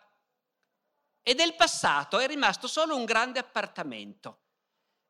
[1.23, 4.44] e del passato è rimasto solo un grande appartamento.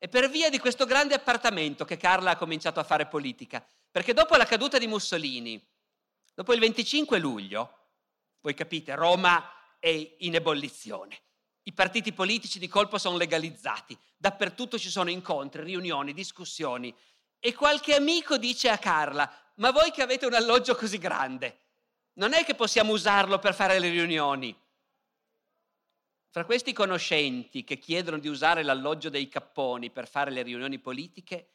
[0.05, 4.13] È per via di questo grande appartamento che Carla ha cominciato a fare politica, perché
[4.13, 5.59] dopo la caduta di Mussolini,
[6.35, 7.87] dopo il 25 luglio,
[8.41, 9.43] voi capite, Roma
[9.79, 11.23] è in ebollizione.
[11.63, 16.95] I partiti politici di colpo sono legalizzati, dappertutto ci sono incontri, riunioni, discussioni.
[17.39, 21.61] E qualche amico dice a Carla, ma voi che avete un alloggio così grande,
[22.17, 24.55] non è che possiamo usarlo per fare le riunioni?
[26.35, 31.53] Fra questi conoscenti che chiedono di usare l'alloggio dei capponi per fare le riunioni politiche,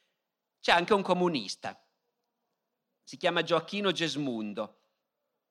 [0.59, 1.79] c'è anche un comunista.
[3.03, 4.79] Si chiama Gioacchino Gesmundo.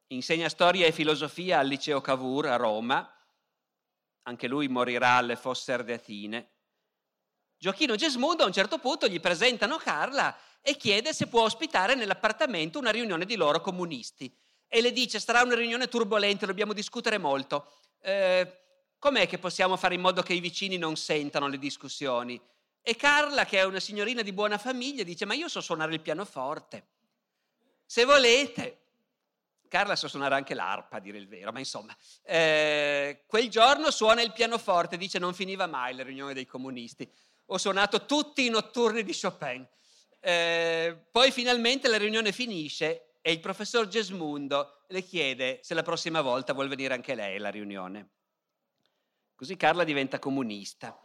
[0.08, 3.08] Insegna storia e filosofia al liceo Cavour a Roma.
[4.24, 6.54] Anche lui morirà alle Fosse Ardeatine.
[7.56, 12.80] Gioacchino Gesmundo a un certo punto gli presentano Carla e chiede se può ospitare nell'appartamento
[12.80, 14.36] una riunione di loro comunisti.
[14.68, 17.72] E le dice, sarà una riunione turbolente, dobbiamo discutere molto.
[18.02, 18.69] Eh,
[19.00, 22.40] com'è che possiamo fare in modo che i vicini non sentano le discussioni?
[22.82, 26.02] E Carla, che è una signorina di buona famiglia, dice, ma io so suonare il
[26.02, 26.88] pianoforte.
[27.86, 28.78] Se volete.
[29.68, 34.24] Carla sa suonare anche l'arpa, a dire il vero, ma insomma, eh, quel giorno suona
[34.24, 37.08] il pianoforte, dice non finiva mai la riunione dei comunisti.
[37.48, 39.68] Ho suonato tutti i notturni di Chopin.
[40.20, 46.22] Eh, poi finalmente la riunione finisce e il professor Gesmundo le chiede se la prossima
[46.22, 48.10] volta vuol venire anche lei alla riunione.
[49.40, 51.00] Così Carla diventa comunista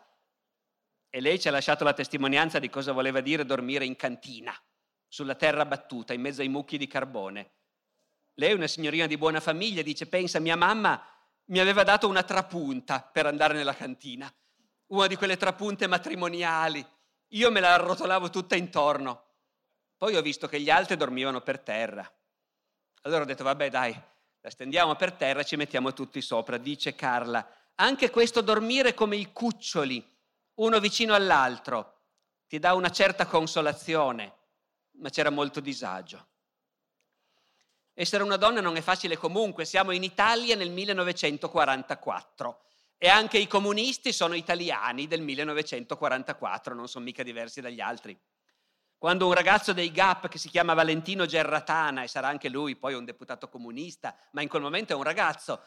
[1.08, 4.52] e lei ci ha lasciato la testimonianza di cosa voleva dire dormire in cantina,
[5.06, 7.52] sulla terra battuta, in mezzo ai mucchi di carbone.
[8.34, 11.00] Lei una signorina di buona famiglia, dice, pensa, mia mamma
[11.44, 14.28] mi aveva dato una trapunta per andare nella cantina,
[14.86, 16.84] una di quelle trapunte matrimoniali.
[17.28, 19.26] Io me la arrotolavo tutta intorno.
[19.96, 22.12] Poi ho visto che gli altri dormivano per terra.
[23.02, 23.96] Allora ho detto, vabbè dai,
[24.40, 26.58] la stendiamo per terra e ci mettiamo tutti sopra.
[26.58, 30.04] Dice Carla, anche questo dormire come i cuccioli,
[30.54, 31.92] uno vicino all'altro,
[32.46, 34.32] ti dà una certa consolazione,
[34.98, 36.28] ma c'era molto disagio.
[37.92, 42.62] Essere una donna non è facile comunque, siamo in Italia nel 1944
[42.96, 48.18] e anche i comunisti sono italiani del 1944, non sono mica diversi dagli altri.
[48.96, 52.94] Quando un ragazzo dei GAP che si chiama Valentino Gerratana, e sarà anche lui poi
[52.94, 55.60] un deputato comunista, ma in quel momento è un ragazzo,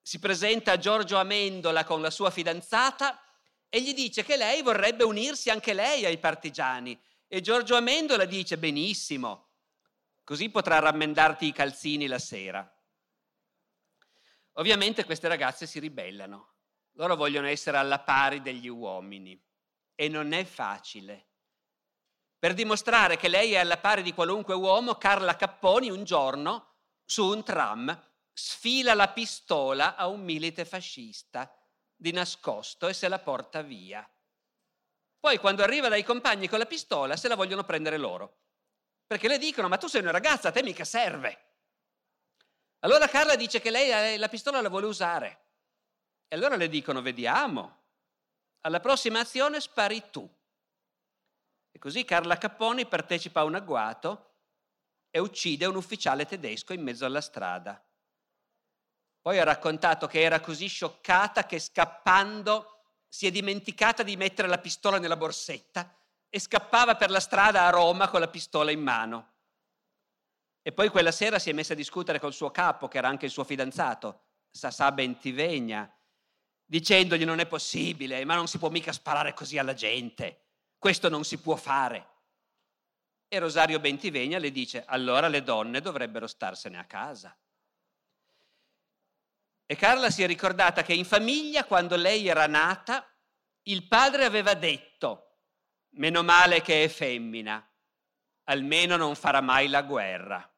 [0.00, 3.20] si presenta a Giorgio Amendola con la sua fidanzata
[3.68, 6.98] e gli dice che lei vorrebbe unirsi anche lei ai partigiani.
[7.26, 9.50] E Giorgio Amendola dice benissimo,
[10.24, 12.66] così potrà rammendarti i calzini la sera.
[14.52, 16.54] Ovviamente queste ragazze si ribellano,
[16.92, 19.40] loro vogliono essere alla pari degli uomini
[19.94, 21.26] e non è facile.
[22.38, 27.26] Per dimostrare che lei è alla pari di qualunque uomo, Carla Capponi un giorno su
[27.26, 28.07] un tram
[28.38, 31.52] sfila la pistola a un milite fascista
[31.96, 34.08] di nascosto e se la porta via.
[35.18, 38.42] Poi quando arriva dai compagni con la pistola se la vogliono prendere loro.
[39.08, 41.46] Perché le dicono, ma tu sei una ragazza, a te mica serve.
[42.80, 45.46] Allora Carla dice che lei la pistola la vuole usare.
[46.28, 47.86] E allora le dicono, vediamo,
[48.60, 50.30] alla prossima azione spari tu.
[51.72, 54.34] E così Carla Capponi partecipa a un agguato
[55.10, 57.82] e uccide un ufficiale tedesco in mezzo alla strada.
[59.20, 62.78] Poi ha raccontato che era così scioccata che scappando
[63.08, 65.94] si è dimenticata di mettere la pistola nella borsetta
[66.28, 69.32] e scappava per la strada a Roma con la pistola in mano.
[70.62, 73.24] E poi quella sera si è messa a discutere col suo capo, che era anche
[73.24, 75.90] il suo fidanzato, Sassà Bentivegna,
[76.64, 80.42] dicendogli non è possibile, ma non si può mica sparare così alla gente,
[80.76, 82.06] questo non si può fare.
[83.28, 87.34] E Rosario Bentivegna le dice, allora le donne dovrebbero starsene a casa.
[89.70, 93.06] E Carla si è ricordata che in famiglia, quando lei era nata,
[93.64, 95.40] il padre aveva detto,
[95.90, 97.70] meno male che è femmina,
[98.44, 100.50] almeno non farà mai la guerra.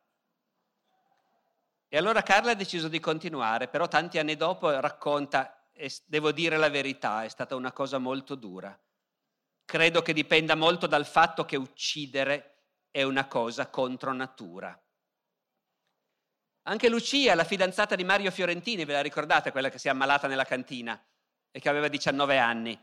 [1.88, 6.56] E allora Carla ha deciso di continuare, però tanti anni dopo racconta, e devo dire
[6.56, 8.80] la verità, è stata una cosa molto dura.
[9.64, 12.58] Credo che dipenda molto dal fatto che uccidere
[12.92, 14.80] è una cosa contro natura.
[16.70, 20.28] Anche Lucia, la fidanzata di Mario Fiorentini, ve la ricordate, quella che si è ammalata
[20.28, 21.04] nella cantina
[21.50, 22.80] e che aveva 19 anni?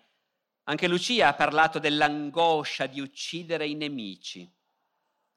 [0.63, 4.53] Anche Lucia ha parlato dell'angoscia di uccidere i nemici,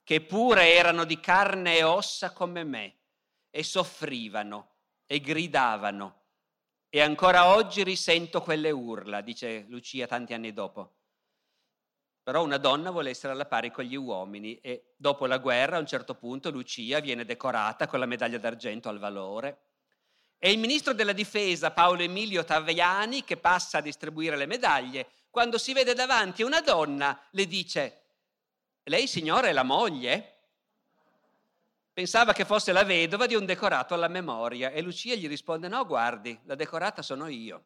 [0.02, 2.96] che pure erano di carne e ossa come me,
[3.50, 6.22] e soffrivano e gridavano.
[6.88, 10.99] E ancora oggi risento quelle urla, dice Lucia tanti anni dopo.
[12.22, 15.80] Però una donna vuole essere alla pari con gli uomini e dopo la guerra a
[15.80, 19.62] un certo punto Lucia viene decorata con la medaglia d'argento al valore.
[20.38, 25.58] E il ministro della difesa Paolo Emilio Taviani, che passa a distribuire le medaglie, quando
[25.58, 28.02] si vede davanti una donna, le dice,
[28.84, 30.38] lei signora è la moglie?
[31.92, 35.84] Pensava che fosse la vedova di un decorato alla memoria e Lucia gli risponde, no,
[35.84, 37.64] guardi, la decorata sono io.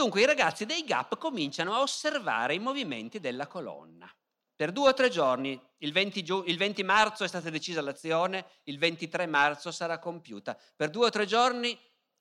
[0.00, 4.10] Dunque i ragazzi dei GAP cominciano a osservare i movimenti della colonna.
[4.56, 8.46] Per due o tre giorni, il 20, giu- il 20, marzo è stata decisa l'azione,
[8.64, 10.58] il 23 marzo sarà compiuta.
[10.74, 11.78] Per due o tre giorni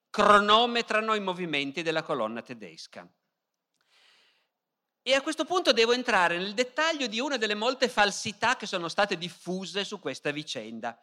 [0.10, 3.10] cronometrano i movimenti della colonna tedesca.
[5.02, 8.90] E a questo punto devo entrare nel dettaglio di una delle molte falsità che sono
[8.90, 11.02] state diffuse su questa vicenda.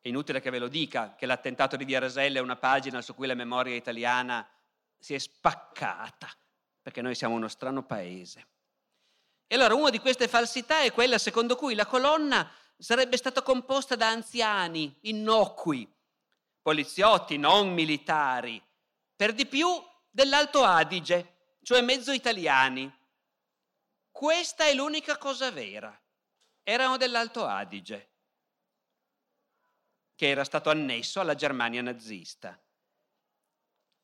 [0.00, 3.14] È inutile che ve lo dica che l'attentato di Via Rasella è una pagina su
[3.14, 4.44] cui la memoria italiana
[4.98, 6.28] si è spaccata,
[6.82, 8.46] perché noi siamo uno strano paese.
[9.46, 13.96] E allora una di queste falsità è quella secondo cui la colonna sarebbe stata composta
[13.96, 15.90] da anziani, innocui,
[16.60, 18.62] poliziotti non militari,
[19.16, 19.68] per di più
[20.10, 22.92] dell'Alto Adige, cioè mezzo italiani.
[24.10, 25.96] Questa è l'unica cosa vera.
[26.62, 28.10] Erano dell'Alto Adige,
[30.14, 32.60] che era stato annesso alla Germania nazista.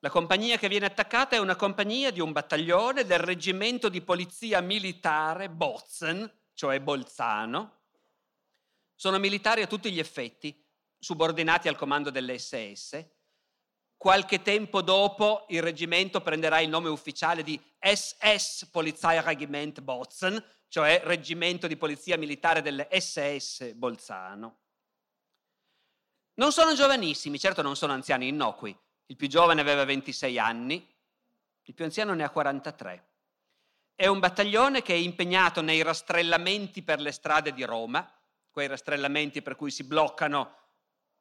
[0.05, 4.61] La compagnia che viene attaccata è una compagnia di un battaglione del reggimento di polizia
[4.61, 7.85] militare Bozen, cioè Bolzano.
[8.95, 10.63] Sono militari a tutti gli effetti,
[10.99, 13.03] subordinati al comando dell'SS.
[13.97, 21.67] Qualche tempo dopo il reggimento prenderà il nome ufficiale di SS Polizeiregiment Bozen, cioè Reggimento
[21.67, 24.59] di Polizia Militare dell'SS Bolzano.
[26.35, 28.77] Non sono giovanissimi, certo non sono anziani innocui,
[29.07, 30.95] il più giovane aveva 26 anni,
[31.63, 33.09] il più anziano ne ha 43.
[33.95, 38.11] È un battaglione che è impegnato nei rastrellamenti per le strade di Roma,
[38.51, 40.57] quei rastrellamenti per cui si bloccano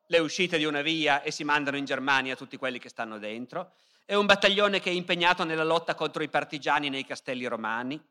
[0.07, 3.73] le uscite di una via e si mandano in Germania tutti quelli che stanno dentro.
[4.05, 8.01] È un battaglione che è impegnato nella lotta contro i partigiani nei castelli romani.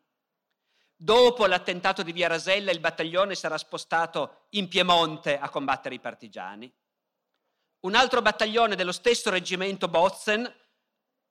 [0.96, 6.72] Dopo l'attentato di Via Rasella il battaglione sarà spostato in Piemonte a combattere i partigiani.
[7.82, 10.44] Un altro battaglione dello stesso reggimento Bozen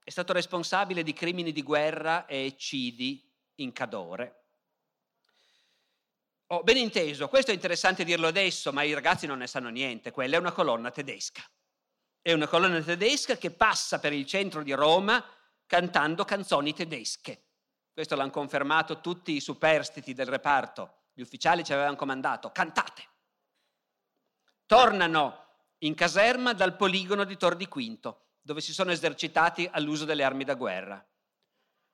[0.04, 3.26] è stato responsabile di crimini di guerra e eccidi
[3.56, 4.43] in Cadore.
[6.47, 10.12] Oh, ben inteso, questo è interessante dirlo adesso, ma i ragazzi non ne sanno niente,
[10.12, 11.41] quella è una colonna tedesca.
[12.22, 15.24] È una colonna tedesca che passa per il centro di Roma
[15.66, 17.45] cantando canzoni tedesche.
[17.93, 21.04] Questo l'hanno confermato tutti i superstiti del reparto.
[21.14, 23.08] Gli ufficiali ci avevano comandato, cantate.
[24.66, 25.41] Tornano
[25.84, 30.44] in caserma dal poligono di Tor di Quinto, dove si sono esercitati all'uso delle armi
[30.44, 31.04] da guerra.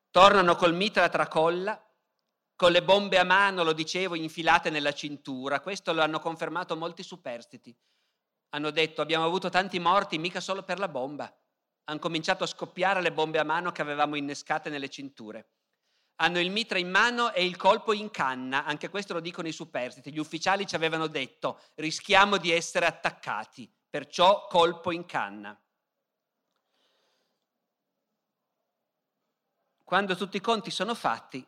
[0.10, 1.82] Tornano col mitra a tracolla,
[2.56, 5.62] con le bombe a mano, lo dicevo, infilate nella cintura.
[5.62, 7.76] Questo lo hanno confermato molti superstiti.
[8.50, 11.32] Hanno detto abbiamo avuto tanti morti mica solo per la bomba.
[11.84, 15.52] Hanno cominciato a scoppiare le bombe a mano che avevamo innescate nelle cinture.
[16.16, 19.54] Hanno il mitra in mano e il colpo in canna, anche questo lo dicono i
[19.54, 20.12] superstiti.
[20.12, 25.60] Gli ufficiali ci avevano detto rischiamo di essere attaccati perciò colpo in canna.
[29.84, 31.43] Quando tutti i conti sono fatti,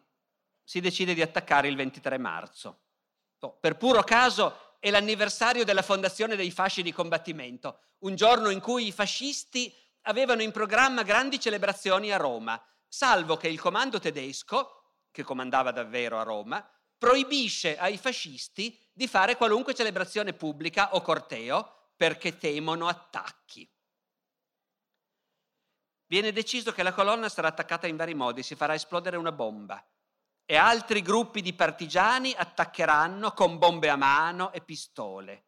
[0.64, 2.80] si decide di attaccare il 23 marzo.
[3.42, 8.62] Oh, per puro caso è l'anniversario della fondazione dei fasci di combattimento, un giorno in
[8.62, 9.72] cui i fascisti
[10.04, 16.18] avevano in programma grandi celebrazioni a Roma, salvo che il comando tedesco, che comandava davvero
[16.18, 23.70] a Roma, proibisce ai fascisti di fare qualunque celebrazione pubblica o corteo perché temono attacchi.
[26.06, 29.86] Viene deciso che la colonna sarà attaccata in vari modi, si farà esplodere una bomba
[30.46, 35.48] e altri gruppi di partigiani attaccheranno con bombe a mano e pistole.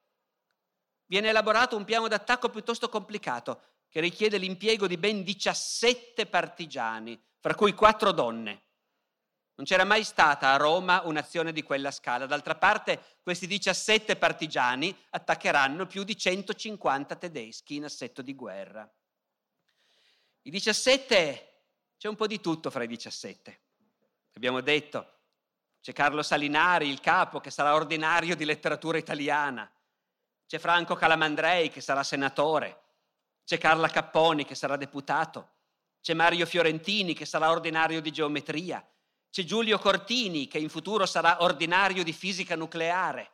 [1.06, 7.56] Viene elaborato un piano d'attacco piuttosto complicato che richiede l'impiego di ben 17 partigiani, fra
[7.56, 8.70] cui quattro donne.
[9.62, 12.26] Non c'era mai stata a Roma un'azione di quella scala.
[12.26, 18.91] D'altra parte, questi 17 partigiani attaccheranno più di 150 tedeschi in assetto di guerra.
[20.41, 21.64] I 17,
[21.95, 23.62] c'è un po' di tutto fra i 17.
[24.34, 25.20] Abbiamo detto,
[25.80, 29.72] c'è Carlo Salinari, il capo, che sarà ordinario di letteratura italiana.
[30.47, 32.82] C'è Franco Calamandrei, che sarà senatore.
[33.45, 35.49] C'è Carla Capponi, che sarà deputato.
[36.01, 38.84] C'è Mario Fiorentini, che sarà ordinario di geometria.
[39.32, 43.32] C'è Giulio Cortini, che in futuro sarà ordinario di fisica nucleare,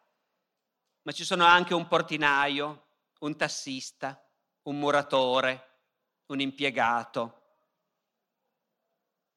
[1.02, 2.90] ma ci sono anche un portinaio,
[3.22, 4.24] un tassista,
[4.64, 5.80] un muratore,
[6.28, 7.42] un impiegato.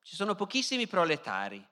[0.03, 1.67] Ci sono pochissimi proletari.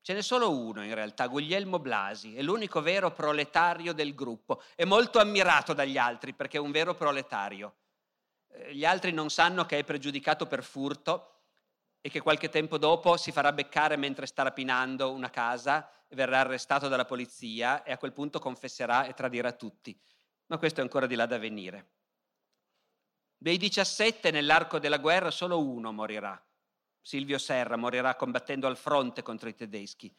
[0.00, 4.60] Ce n'è solo uno in realtà, Guglielmo Blasi, è l'unico vero proletario del gruppo.
[4.74, 7.76] È molto ammirato dagli altri perché è un vero proletario.
[8.48, 11.33] eh, gli altri non sanno che è pregiudicato per furto
[12.06, 16.86] e che qualche tempo dopo si farà beccare mentre sta rapinando una casa verrà arrestato
[16.86, 19.98] dalla polizia e a quel punto confesserà e tradirà tutti.
[20.48, 21.92] Ma questo è ancora di là da venire.
[23.38, 26.38] Dei 17 nell'arco della guerra solo uno morirà.
[27.00, 30.14] Silvio Serra morirà combattendo al fronte contro i tedeschi.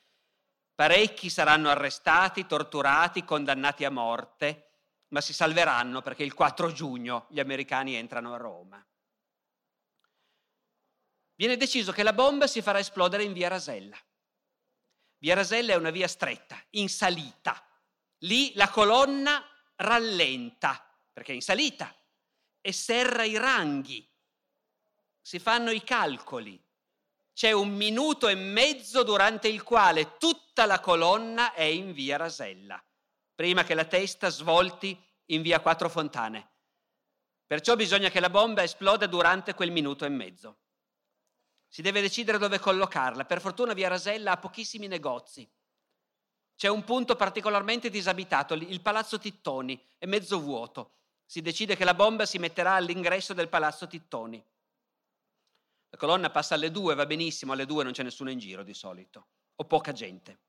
[0.73, 4.69] Parecchi saranno arrestati, torturati, condannati a morte,
[5.09, 8.83] ma si salveranno perché il 4 giugno gli americani entrano a Roma
[11.35, 13.97] viene deciso che la bomba si farà esplodere in via Rasella.
[15.17, 17.63] Via Rasella è una via stretta, in salita.
[18.19, 19.43] Lì la colonna
[19.75, 21.93] rallenta, perché è in salita,
[22.61, 24.07] e serra i ranghi.
[25.21, 26.61] Si fanno i calcoli.
[27.33, 32.81] C'è un minuto e mezzo durante il quale tutta la colonna è in via Rasella,
[33.33, 36.49] prima che la testa svolti in via Quattro Fontane.
[37.45, 40.57] Perciò bisogna che la bomba esploda durante quel minuto e mezzo.
[41.75, 43.25] Si deve decidere dove collocarla.
[43.25, 45.45] Per fortuna Via Rasella ha pochissimi negozi.
[46.55, 50.93] C'è un punto particolarmente disabitato, il Palazzo Tittoni, è mezzo vuoto.
[51.25, 54.41] Si decide che la bomba si metterà all'ingresso del Palazzo Tittoni.
[55.89, 58.73] La colonna passa alle due, va benissimo, alle due non c'è nessuno in giro di
[58.73, 60.39] solito, o poca gente.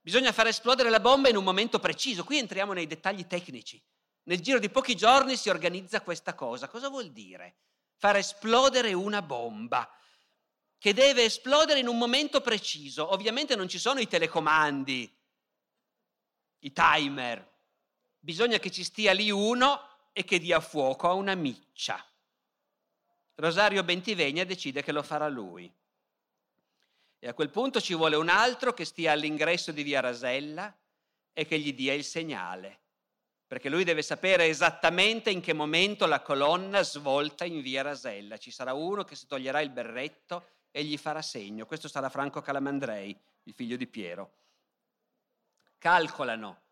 [0.00, 3.82] Bisogna far esplodere la bomba in un momento preciso, qui entriamo nei dettagli tecnici.
[4.26, 6.68] Nel giro di pochi giorni si organizza questa cosa.
[6.68, 7.56] Cosa vuol dire?
[7.96, 9.90] Far esplodere una bomba
[10.84, 13.10] che deve esplodere in un momento preciso.
[13.10, 15.10] Ovviamente non ci sono i telecomandi,
[16.58, 17.52] i timer.
[18.18, 19.80] Bisogna che ci stia lì uno
[20.12, 22.04] e che dia fuoco a una miccia.
[23.36, 25.72] Rosario Bentivegna decide che lo farà lui.
[27.18, 30.70] E a quel punto ci vuole un altro che stia all'ingresso di via Rasella
[31.32, 32.80] e che gli dia il segnale,
[33.54, 38.36] perché lui deve sapere esattamente in che momento la colonna svolta in via Rasella.
[38.36, 41.64] Ci sarà uno che si toglierà il berretto e gli farà segno.
[41.64, 44.38] Questo sarà Franco Calamandrei, il figlio di Piero.
[45.78, 46.62] Calcolano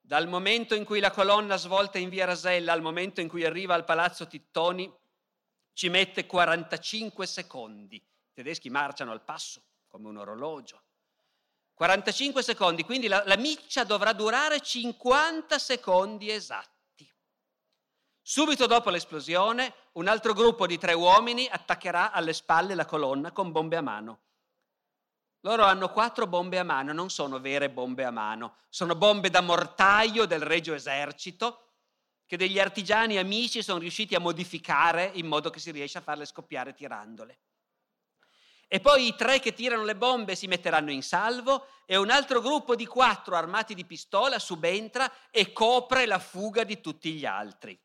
[0.00, 3.74] dal momento in cui la colonna svolta in via Rasella al momento in cui arriva
[3.74, 4.88] al palazzo Tittoni
[5.72, 7.96] ci mette 45 secondi.
[7.96, 10.80] I tedeschi marciano al passo come un orologio.
[11.80, 17.10] 45 secondi, quindi la, la miccia dovrà durare 50 secondi esatti.
[18.20, 23.50] Subito dopo l'esplosione, un altro gruppo di tre uomini attaccherà alle spalle la colonna con
[23.50, 24.20] bombe a mano.
[25.40, 29.40] Loro hanno quattro bombe a mano, non sono vere bombe a mano, sono bombe da
[29.40, 31.68] mortaio del Regio Esercito
[32.26, 36.26] che degli artigiani amici sono riusciti a modificare in modo che si riesce a farle
[36.26, 37.38] scoppiare tirandole.
[38.72, 42.40] E poi i tre che tirano le bombe si metteranno in salvo e un altro
[42.40, 47.76] gruppo di quattro armati di pistola subentra e copre la fuga di tutti gli altri.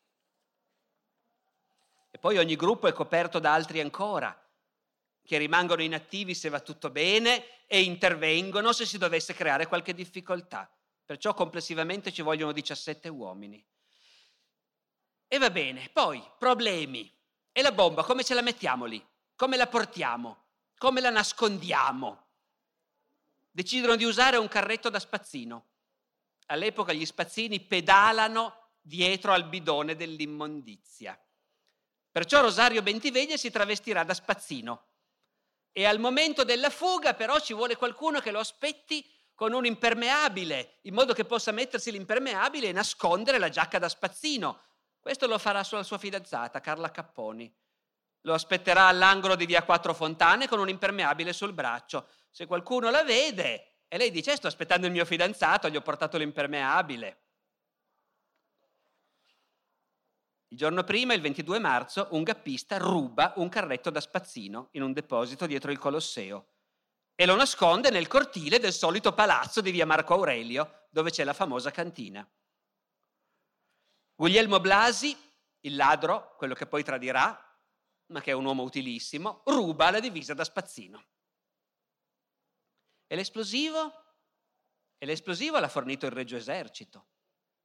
[2.11, 4.39] E poi ogni gruppo è coperto da altri ancora,
[5.23, 10.71] che rimangono inattivi se va tutto bene e intervengono se si dovesse creare qualche difficoltà.
[11.03, 13.65] Perciò complessivamente ci vogliono 17 uomini.
[15.27, 17.11] E va bene, poi problemi.
[17.51, 19.03] E la bomba come ce la mettiamo lì?
[19.35, 20.44] Come la portiamo?
[20.77, 22.23] Come la nascondiamo?
[23.49, 25.67] Decidono di usare un carretto da spazzino.
[26.47, 31.19] All'epoca gli spazzini pedalano dietro al bidone dell'immondizia.
[32.11, 34.87] Perciò Rosario Bentiveglia si travestirà da spazzino.
[35.71, 40.79] E al momento della fuga però ci vuole qualcuno che lo aspetti con un impermeabile,
[40.83, 44.61] in modo che possa mettersi l'impermeabile e nascondere la giacca da spazzino.
[44.99, 47.53] Questo lo farà sulla sua fidanzata, Carla Capponi.
[48.25, 52.07] Lo aspetterà all'angolo di via Quattro Fontane con un impermeabile sul braccio.
[52.31, 56.17] Se qualcuno la vede e lei dice sto aspettando il mio fidanzato, gli ho portato
[56.17, 57.19] l'impermeabile.
[60.47, 64.93] Il giorno prima, il 22 marzo, un gappista ruba un carretto da spazzino in un
[64.93, 66.47] deposito dietro il Colosseo
[67.13, 71.33] e lo nasconde nel cortile del solito palazzo di via Marco Aurelio, dove c'è la
[71.33, 72.27] famosa cantina.
[74.15, 75.15] Guglielmo Blasi,
[75.61, 77.39] il ladro, quello che poi tradirà,
[78.07, 81.03] ma che è un uomo utilissimo, ruba la divisa da spazzino.
[83.07, 83.93] E l'esplosivo?
[84.97, 87.07] E l'esplosivo l'ha fornito il Regio Esercito.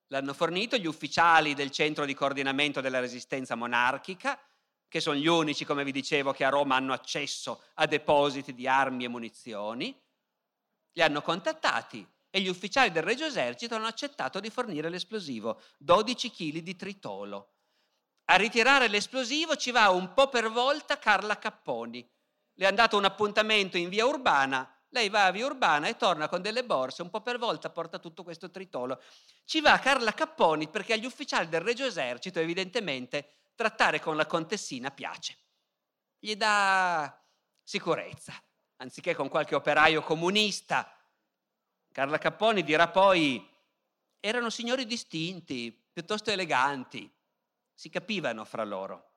[0.08, 4.38] L'hanno fornito gli ufficiali del centro di coordinamento della resistenza monarchica,
[4.88, 8.66] che sono gli unici, come vi dicevo, che a Roma hanno accesso a depositi di
[8.66, 9.96] armi e munizioni.
[10.92, 16.30] Li hanno contattati e gli ufficiali del Regio Esercito hanno accettato di fornire l'esplosivo, 12
[16.32, 17.54] kg di tritolo.
[18.30, 22.08] A ritirare l'esplosivo ci va un po' per volta Carla Capponi.
[22.54, 26.28] Le hanno dato un appuntamento in via Urbana lei va a Via Urbana e torna
[26.28, 29.00] con delle borse, un po' per volta porta tutto questo tritolo.
[29.44, 34.90] Ci va Carla Capponi perché agli ufficiali del Regio Esercito evidentemente trattare con la contessina
[34.90, 35.36] piace.
[36.18, 37.24] Gli dà
[37.62, 38.34] sicurezza,
[38.76, 40.92] anziché con qualche operaio comunista.
[41.92, 43.48] Carla Capponi dirà poi,
[44.18, 47.10] erano signori distinti, piuttosto eleganti,
[47.80, 49.12] si capivano fra loro.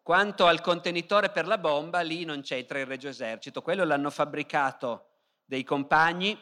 [0.00, 5.08] Quanto al contenitore per la bomba, lì non c'entra il Regio Esercito, quello l'hanno fabbricato
[5.44, 6.40] dei compagni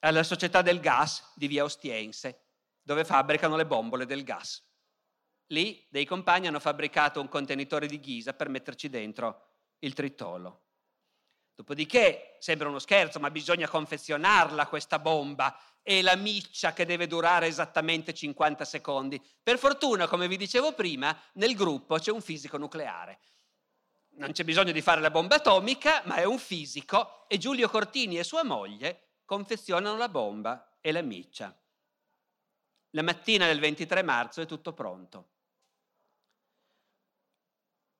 [0.00, 2.46] alla società del gas di via Ostiense,
[2.82, 4.60] dove fabbricano le bombole del gas.
[5.46, 10.62] Lì dei compagni hanno fabbricato un contenitore di ghisa per metterci dentro il tritolo.
[11.54, 17.46] Dopodiché sembra uno scherzo, ma bisogna confezionarla questa bomba e la miccia che deve durare
[17.46, 19.20] esattamente 50 secondi.
[19.42, 23.20] Per fortuna, come vi dicevo prima, nel gruppo c'è un fisico nucleare.
[24.12, 28.18] Non c'è bisogno di fare la bomba atomica, ma è un fisico e Giulio Cortini
[28.18, 31.56] e sua moglie confezionano la bomba e la miccia.
[32.90, 35.28] La mattina del 23 marzo è tutto pronto.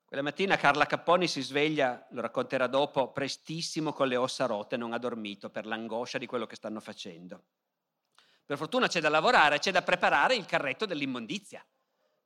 [0.04, 4.92] Quella mattina Carla Capponi si sveglia, lo racconterà dopo, prestissimo con le ossa rotte, non
[4.92, 7.44] ha dormito per l'angoscia di quello che stanno facendo.
[8.50, 11.64] Per fortuna c'è da lavorare, c'è da preparare il carretto dell'immondizia.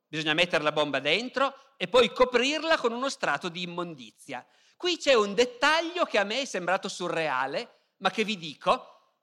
[0.07, 4.43] Bisogna mettere la bomba dentro e poi coprirla con uno strato di immondizia.
[4.75, 9.13] Qui c'è un dettaglio che a me è sembrato surreale, ma che vi dico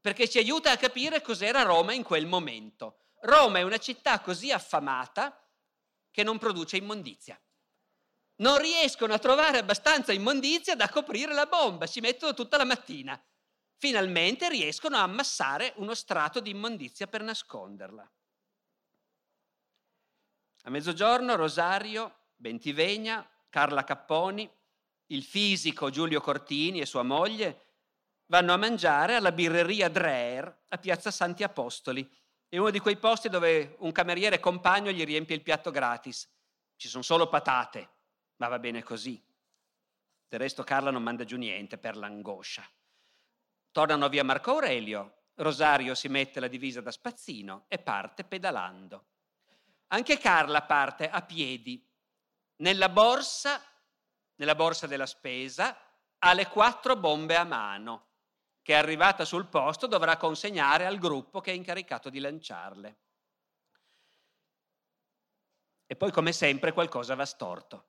[0.00, 3.02] perché ci aiuta a capire cos'era Roma in quel momento.
[3.20, 5.40] Roma è una città così affamata
[6.10, 7.40] che non produce immondizia.
[8.38, 13.16] Non riescono a trovare abbastanza immondizia da coprire la bomba, ci mettono tutta la mattina.
[13.80, 18.10] Finalmente riescono a ammassare uno strato di immondizia per nasconderla.
[20.62, 24.50] A mezzogiorno Rosario, Bentivegna, Carla Capponi,
[25.06, 27.66] il fisico Giulio Cortini e sua moglie
[28.26, 32.06] vanno a mangiare alla birreria Dreher a Piazza Santi Apostoli.
[32.48, 36.28] È uno di quei posti dove un cameriere compagno gli riempie il piatto gratis.
[36.74, 37.90] Ci sono solo patate,
[38.38, 39.24] ma va bene così.
[40.26, 42.68] Del resto Carla non manda giù niente per l'angoscia.
[43.70, 49.06] Tornano via Marco Aurelio, Rosario si mette la divisa da spazzino e parte pedalando.
[49.88, 51.86] Anche Carla parte a piedi.
[52.56, 53.62] Nella borsa,
[54.36, 55.76] nella borsa della spesa,
[56.18, 58.06] ha le quattro bombe a mano
[58.62, 62.98] che arrivata sul posto dovrà consegnare al gruppo che è incaricato di lanciarle.
[65.86, 67.86] E poi, come sempre, qualcosa va storto.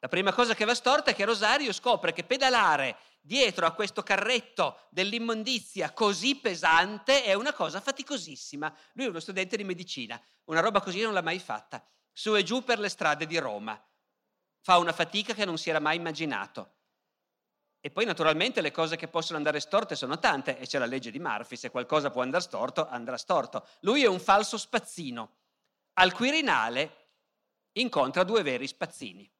[0.00, 4.02] La prima cosa che va storta è che Rosario scopre che pedalare dietro a questo
[4.02, 8.72] carretto dell'immondizia così pesante è una cosa faticosissima.
[8.92, 11.84] Lui è uno studente di medicina, una roba così non l'ha mai fatta.
[12.12, 13.80] Su e giù per le strade di Roma.
[14.60, 16.74] Fa una fatica che non si era mai immaginato.
[17.80, 21.12] E poi naturalmente le cose che possono andare storte sono tante e c'è la legge
[21.12, 23.66] di Murphy, se qualcosa può andare storto, andrà storto.
[23.80, 25.36] Lui è un falso spazzino.
[25.94, 27.10] Al Quirinale
[27.72, 29.30] incontra due veri spazzini,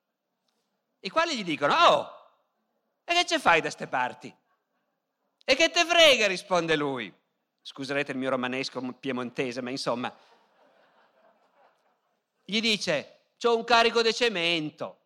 [1.00, 2.18] i quali gli dicono, oh,
[3.04, 4.34] e che ce fai da ste parti?
[5.44, 7.12] E che te frega, risponde lui.
[7.62, 10.14] Scuserete il mio romanesco piemontese, ma insomma.
[12.44, 14.98] Gli dice, c'ho un carico di cemento,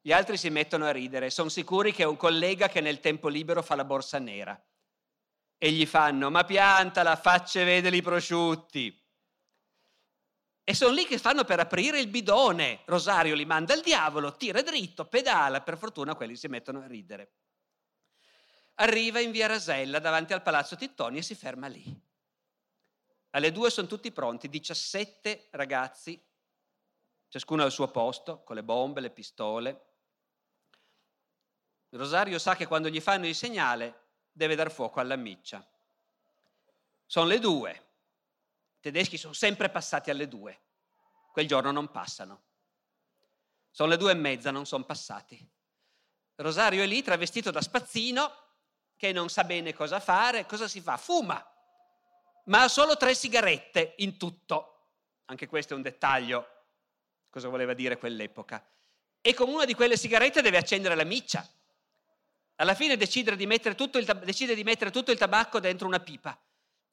[0.00, 3.28] gli altri si mettono a ridere, sono sicuri che è un collega che nel tempo
[3.28, 4.60] libero fa la borsa nera.
[5.56, 9.00] E gli fanno, ma piantala, facce vedere i prosciutti.
[10.64, 12.82] E sono lì che fanno per aprire il bidone.
[12.86, 17.32] Rosario li manda al diavolo, tira dritto, pedala, per fortuna quelli si mettono a ridere.
[18.76, 21.84] Arriva in via Rasella davanti al palazzo Tittoni e si ferma lì.
[23.30, 26.22] Alle due sono tutti pronti, 17 ragazzi,
[27.28, 29.92] ciascuno al suo posto, con le bombe, le pistole,
[31.96, 34.00] Rosario sa che quando gli fanno il segnale
[34.32, 35.66] deve dar fuoco alla miccia.
[37.04, 37.90] Sono le due.
[38.82, 40.60] Tedeschi sono sempre passati alle due.
[41.32, 42.42] Quel giorno non passano.
[43.70, 45.50] Sono le due e mezza, non sono passati.
[46.34, 48.30] Rosario è lì travestito da spazzino
[48.96, 50.44] che non sa bene cosa fare.
[50.44, 50.98] Cosa si fa?
[50.98, 51.42] Fuma,
[52.46, 54.88] ma ha solo tre sigarette in tutto.
[55.26, 56.48] Anche questo è un dettaglio.
[57.30, 58.62] Cosa voleva dire quell'epoca?
[59.22, 61.48] E con una di quelle sigarette deve accendere la miccia
[62.56, 66.38] alla fine decide di, il, decide di mettere tutto il tabacco dentro una pipa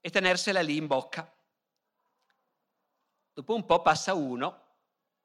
[0.02, 1.32] e tenersela lì in bocca.
[3.40, 4.66] Dopo un po' passa uno,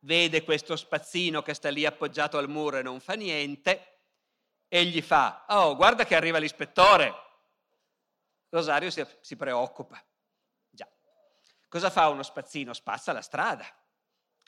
[0.03, 4.03] vede questo spazzino che sta lì appoggiato al muro e non fa niente,
[4.69, 7.13] e gli fa, oh, guarda che arriva l'ispettore.
[8.51, 10.01] Rosario si, si preoccupa.
[10.71, 10.89] Già.
[11.69, 12.73] Cosa fa uno spazzino?
[12.73, 13.67] Spazza la strada.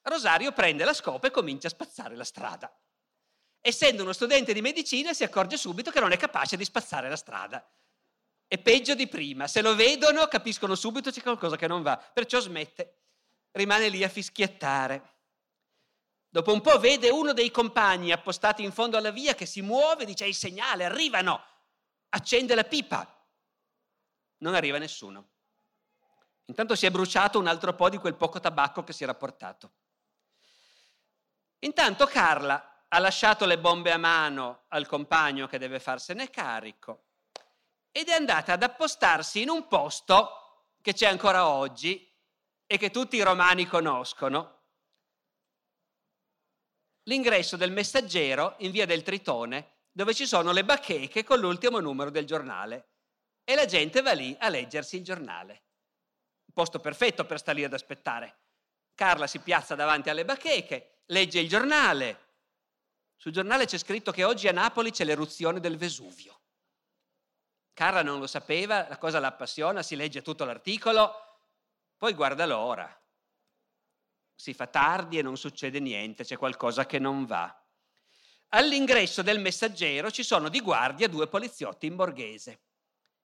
[0.05, 2.73] Rosario prende la scopa e comincia a spazzare la strada
[3.61, 7.17] essendo uno studente di medicina si accorge subito che non è capace di spazzare la
[7.17, 7.69] strada.
[8.47, 12.39] È peggio di prima, se lo vedono capiscono subito c'è qualcosa che non va, perciò
[12.39, 13.06] smette.
[13.57, 15.15] Rimane lì a fischiettare.
[16.29, 20.05] Dopo un po' vede uno dei compagni appostati in fondo alla via che si muove,
[20.05, 21.43] dice il segnale, arrivano,
[22.11, 23.11] accende la pipa.
[24.39, 25.29] Non arriva nessuno.
[26.45, 29.73] Intanto si è bruciato un altro po' di quel poco tabacco che si era portato.
[31.61, 37.05] Intanto Carla ha lasciato le bombe a mano al compagno che deve farsene carico
[37.91, 42.07] ed è andata ad appostarsi in un posto che c'è ancora oggi
[42.67, 44.63] e che tutti i romani conoscono.
[47.05, 52.11] L'ingresso del messaggero in via del Tritone, dove ci sono le bacheche con l'ultimo numero
[52.11, 52.89] del giornale.
[53.45, 55.63] E la gente va lì a leggersi il giornale.
[56.53, 58.41] Posto perfetto per stare lì ad aspettare.
[58.95, 62.25] Carla si piazza davanti alle bacheche, legge il giornale.
[63.15, 66.41] Sul giornale c'è scritto che oggi a Napoli c'è l'eruzione del Vesuvio.
[67.73, 71.36] Carla non lo sapeva, la cosa la appassiona, si legge tutto l'articolo,
[71.97, 72.89] poi guarda l'ora.
[74.35, 77.55] Si fa tardi e non succede niente, c'è qualcosa che non va.
[78.49, 82.61] All'ingresso del messaggero ci sono di guardia due poliziotti in borghese,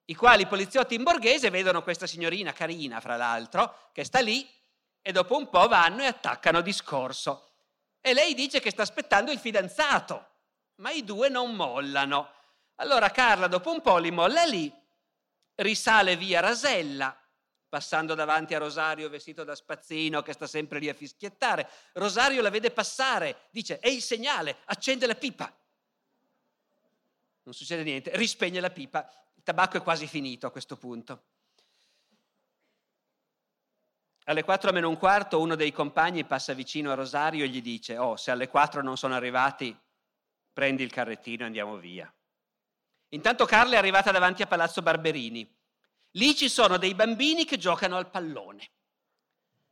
[0.05, 4.47] i quali poliziotti in borghese vedono questa signorina carina, fra l'altro, che sta lì
[5.01, 7.51] e dopo un po' vanno e attaccano discorso.
[8.01, 10.27] E lei dice che sta aspettando il fidanzato,
[10.75, 12.31] ma i due non mollano.
[12.75, 14.71] Allora Carla dopo un po' li molla lì,
[15.55, 17.17] risale via Rasella,
[17.73, 21.67] passando davanti a Rosario vestito da spazzino che sta sempre lì a fischiettare.
[21.93, 25.51] Rosario la vede passare, dice è il segnale, accende la pipa.
[27.41, 31.23] Non succede niente, rispegne la pipa, il tabacco è quasi finito a questo punto.
[34.25, 37.97] Alle 4 meno un quarto uno dei compagni passa vicino a Rosario e gli dice,
[37.97, 39.75] oh, se alle 4 non sono arrivati,
[40.53, 42.13] prendi il carrettino e andiamo via.
[43.09, 45.61] Intanto Carla è arrivata davanti a Palazzo Barberini.
[46.15, 48.69] Lì ci sono dei bambini che giocano al pallone.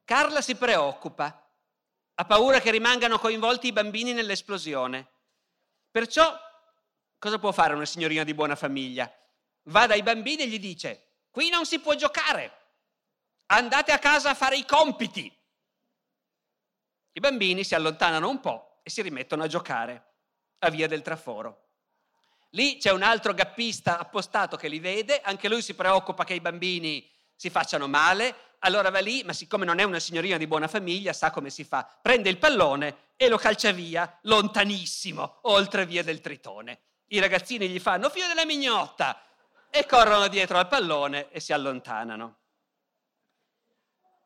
[0.04, 1.50] Carla si preoccupa,
[2.16, 5.10] ha paura che rimangano coinvolti i bambini nell'esplosione.
[5.92, 6.36] Perciò
[7.20, 9.12] cosa può fare una signorina di buona famiglia?
[9.64, 12.52] Va dai bambini e gli dice, qui non si può giocare,
[13.48, 15.32] andate a casa a fare i compiti.
[17.14, 20.14] I bambini si allontanano un po' e si rimettono a giocare
[20.60, 21.71] a via del traforo.
[22.52, 26.42] Lì c'è un altro gappista appostato che li vede, anche lui si preoccupa che i
[26.42, 30.68] bambini si facciano male, allora va lì, ma siccome non è una signorina di buona
[30.68, 31.88] famiglia, sa come si fa.
[32.02, 36.82] Prende il pallone e lo calcia via, lontanissimo, oltre via del Tritone.
[37.08, 39.24] I ragazzini gli fanno figlio della mignotta
[39.70, 42.38] e corrono dietro al pallone e si allontanano.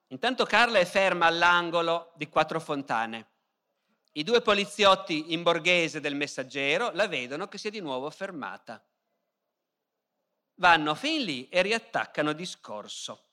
[0.07, 3.34] Intanto Carla è ferma all'angolo di Quattro Fontane.
[4.17, 8.81] I due poliziotti in borghese del messaggero la vedono che si è di nuovo fermata.
[10.55, 13.31] Vanno fin lì e riattaccano discorso.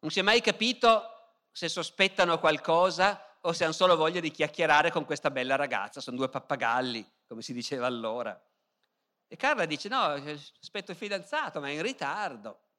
[0.00, 4.90] Non si è mai capito se sospettano qualcosa o se hanno solo voglia di chiacchierare
[4.90, 6.00] con questa bella ragazza.
[6.00, 8.36] Sono due pappagalli, come si diceva allora.
[9.28, 10.00] E Carla dice: No,
[10.60, 12.69] aspetto il fidanzato, ma è in ritardo.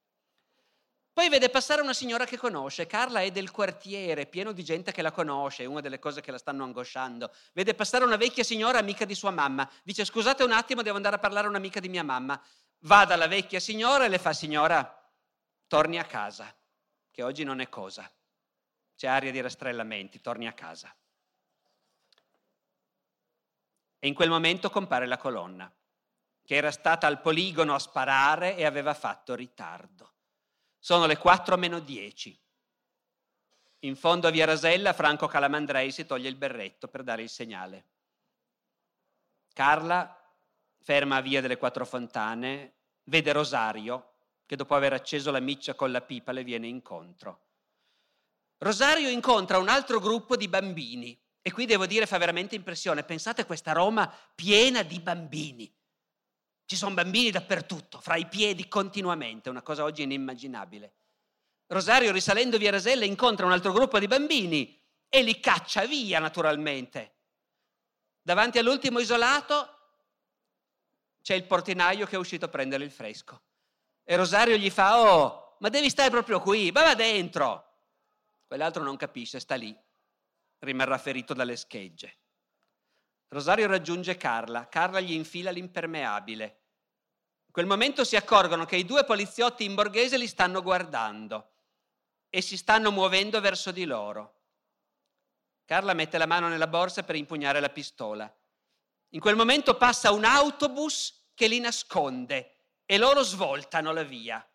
[1.14, 5.01] Poi vede passare una signora che conosce, Carla è del quartiere, pieno di gente che
[5.01, 7.34] la conosce, è una delle cose che la stanno angosciando.
[7.51, 11.18] Vede passare una vecchia signora amica di sua mamma, dice scusate un attimo, devo andare
[11.18, 12.41] a parlare a un'amica di mia mamma.
[12.86, 15.12] Va dalla vecchia signora e le fa signora,
[15.68, 16.55] torni a casa,
[17.12, 18.09] che oggi non è cosa.
[18.95, 20.95] C'è aria di rastrellamenti, torni a casa.
[23.99, 25.72] E in quel momento compare la colonna,
[26.43, 30.14] che era stata al poligono a sparare e aveva fatto ritardo.
[30.84, 32.36] Sono le 4 meno 10.
[33.82, 37.86] In fondo a Via Rasella Franco Calamandrei si toglie il berretto per dare il segnale.
[39.53, 40.19] Carla,
[40.82, 42.73] ferma a Via delle Quattro Fontane,
[43.03, 44.13] vede Rosario
[44.47, 47.41] che dopo aver acceso la miccia con la pipa le viene incontro.
[48.57, 53.03] Rosario incontra un altro gruppo di bambini e qui devo dire fa veramente impressione.
[53.03, 55.71] Pensate a questa Roma piena di bambini.
[56.72, 60.93] Ci sono bambini dappertutto, fra i piedi continuamente, una cosa oggi inimmaginabile.
[61.67, 67.15] Rosario, risalendo via Rasella, incontra un altro gruppo di bambini e li caccia via naturalmente.
[68.22, 69.80] Davanti all'ultimo isolato
[71.22, 73.41] c'è il portinaio che è uscito a prendere il fresco.
[74.05, 77.80] E Rosario gli fa, oh, ma devi stare proprio qui, va dentro.
[78.47, 79.78] Quell'altro non capisce, sta lì,
[80.59, 82.15] rimarrà ferito dalle schegge.
[83.28, 86.59] Rosario raggiunge Carla, Carla gli infila l'impermeabile
[87.51, 91.49] in quel momento si accorgono che i due poliziotti in borghese li stanno guardando
[92.29, 94.43] e si stanno muovendo verso di loro.
[95.65, 98.33] Carla mette la mano nella borsa per impugnare la pistola.
[99.09, 104.49] In quel momento passa un autobus che li nasconde e loro svoltano la via.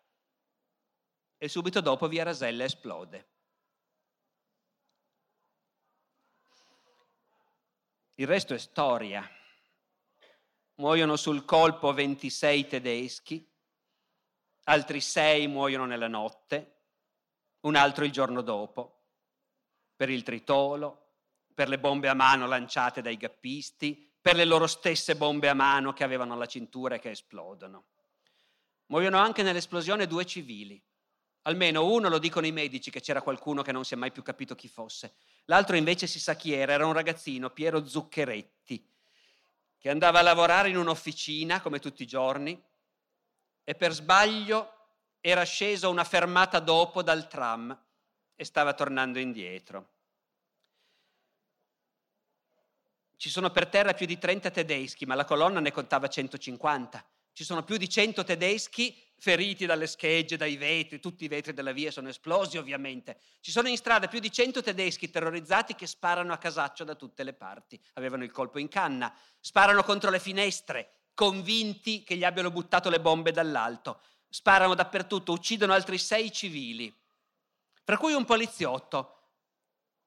[1.37, 3.29] E subito dopo via Rasella esplode.
[8.15, 9.36] Il resto è storia.
[10.79, 13.43] Muoiono sul colpo 26 tedeschi,
[14.65, 16.75] altri 6 muoiono nella notte,
[17.61, 19.05] un altro il giorno dopo,
[19.95, 21.13] per il tritolo,
[21.51, 25.93] per le bombe a mano lanciate dai gappisti, per le loro stesse bombe a mano
[25.93, 27.85] che avevano alla cintura e che esplodono.
[28.87, 30.79] Muoiono anche nell'esplosione due civili.
[31.43, 34.21] Almeno uno lo dicono i medici che c'era qualcuno che non si è mai più
[34.21, 35.15] capito chi fosse.
[35.45, 38.87] L'altro invece si sa chi era, era un ragazzino, Piero Zuccheretti,
[39.77, 42.61] che andava a lavorare in un'officina come tutti i giorni
[43.63, 44.73] e per sbaglio
[45.19, 47.77] era sceso una fermata dopo dal tram
[48.35, 49.89] e stava tornando indietro.
[53.17, 57.03] Ci sono per terra più di 30 tedeschi, ma la colonna ne contava 150.
[57.37, 61.71] Ci sono più di 100 tedeschi feriti dalle schegge, dai vetri, tutti i vetri della
[61.71, 63.19] via sono esplosi ovviamente.
[63.41, 67.21] Ci sono in strada più di 100 tedeschi terrorizzati che sparano a casaccio da tutte
[67.21, 67.79] le parti.
[67.93, 72.99] Avevano il colpo in canna, sparano contro le finestre, convinti che gli abbiano buttato le
[72.99, 74.01] bombe dall'alto.
[74.27, 76.91] Sparano dappertutto, uccidono altri sei civili,
[77.83, 79.13] fra cui un poliziotto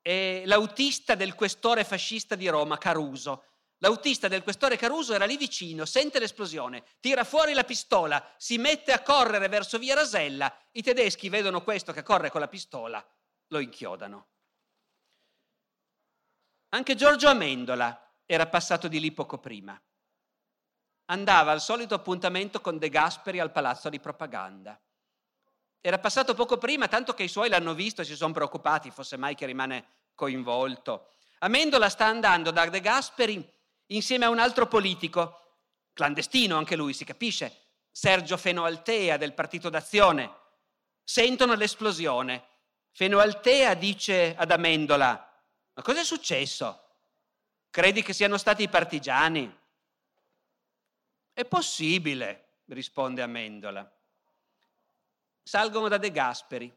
[0.03, 3.45] e l'autista del questore fascista di Roma, Caruso.
[3.83, 8.93] L'autista del questore Caruso era lì vicino, sente l'esplosione, tira fuori la pistola, si mette
[8.93, 10.55] a correre verso via Rasella.
[10.72, 13.03] I tedeschi vedono questo che corre con la pistola,
[13.49, 14.28] lo inchiodano.
[16.72, 19.81] Anche Giorgio Amendola era passato di lì poco prima.
[21.07, 24.78] Andava al solito appuntamento con De Gasperi al palazzo di propaganda.
[25.81, 29.16] Era passato poco prima, tanto che i suoi l'hanno visto e si sono preoccupati, fosse
[29.16, 31.12] mai che rimane coinvolto.
[31.39, 33.59] Amendola sta andando da De Gasperi
[33.91, 35.59] insieme a un altro politico,
[35.93, 40.38] clandestino anche lui, si capisce, Sergio Fenoaltea del Partito d'Azione.
[41.05, 42.49] Sentono l'esplosione.
[42.93, 45.43] Fenoaltea dice ad Amendola,
[45.74, 46.88] ma cos'è successo?
[47.70, 49.59] Credi che siano stati i partigiani?
[51.32, 53.88] È possibile, risponde Amendola
[55.51, 56.72] salgono da De Gasperi.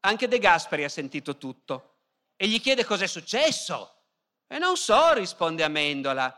[0.00, 1.96] Anche De Gasperi ha sentito tutto
[2.36, 3.97] e gli chiede cos'è successo.
[4.48, 6.34] E non so, risponde Amendola.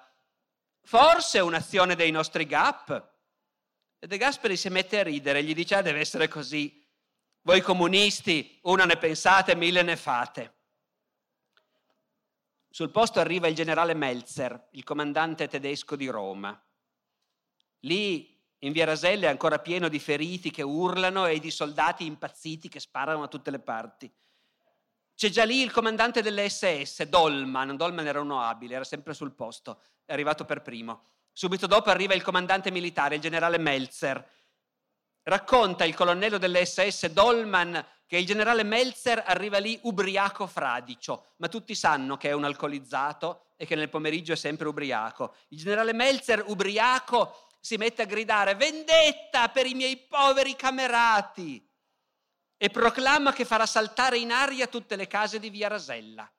[0.83, 3.09] Forse è un'azione dei nostri GAP.
[3.99, 6.85] E De Gasperi si mette a ridere gli dice, ah, deve essere così.
[7.43, 10.55] Voi comunisti, una ne pensate, mille ne fate.
[12.69, 16.61] Sul posto arriva il generale Melzer, il comandante tedesco di Roma.
[17.81, 22.69] Lì in via Rasella è ancora pieno di feriti che urlano e di soldati impazziti
[22.69, 24.13] che sparano da tutte le parti.
[25.21, 27.77] C'è già lì il comandante delle SS, Dolman.
[27.77, 31.03] Dolman era uno abile, era sempre sul posto, è arrivato per primo.
[31.31, 34.27] Subito dopo arriva il comandante militare, il generale Meltzer.
[35.25, 41.49] Racconta il colonnello delle SS, Dolman, che il generale Meltzer arriva lì ubriaco fradicio, ma
[41.49, 45.35] tutti sanno che è un alcolizzato e che nel pomeriggio è sempre ubriaco.
[45.49, 51.68] Il generale Meltzer ubriaco si mette a gridare vendetta per i miei poveri camerati
[52.63, 56.31] e proclama che farà saltare in aria tutte le case di via Rasella.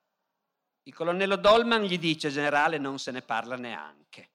[0.83, 4.29] Il colonnello Dolman gli dice, generale, non se ne parla neanche.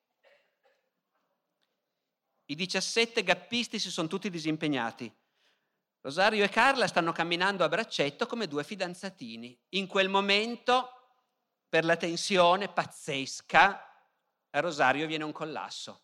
[2.46, 5.14] I 17 gappisti si sono tutti disimpegnati.
[6.00, 9.56] Rosario e Carla stanno camminando a braccetto come due fidanzatini.
[9.74, 10.90] In quel momento,
[11.68, 14.08] per la tensione pazzesca,
[14.50, 16.00] a Rosario viene un collasso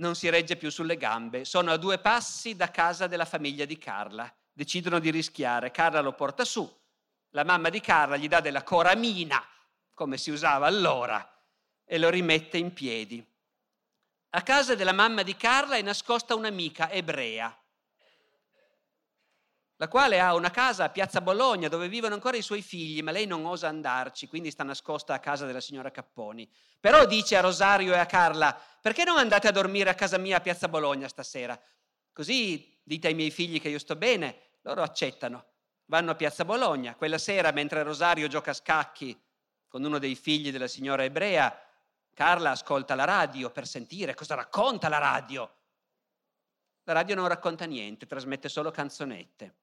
[0.00, 1.44] non si regge più sulle gambe.
[1.44, 4.34] Sono a due passi da casa della famiglia di Carla.
[4.60, 5.70] Decidono di rischiare.
[5.70, 6.70] Carla lo porta su.
[7.30, 9.42] La mamma di Carla gli dà della coramina,
[9.94, 11.26] come si usava allora,
[11.82, 13.26] e lo rimette in piedi.
[14.28, 17.56] A casa della mamma di Carla è nascosta un'amica ebrea
[19.76, 23.12] la quale ha una casa a Piazza Bologna dove vivono ancora i suoi figli, ma
[23.12, 26.46] lei non osa andarci, quindi sta nascosta a casa della signora Capponi.
[26.78, 30.36] Però dice a Rosario e a Carla, perché non andate a dormire a casa mia
[30.36, 31.58] a Piazza Bologna stasera?
[32.12, 35.46] Così dite ai miei figli che io sto bene, loro accettano.
[35.86, 36.94] Vanno a Piazza Bologna.
[36.94, 39.18] Quella sera, mentre Rosario gioca a scacchi
[39.68, 41.56] con uno dei figli della signora ebrea,
[42.12, 45.54] Carla ascolta la radio per sentire cosa racconta la radio.
[46.84, 49.54] La radio non racconta niente, trasmette solo canzonette.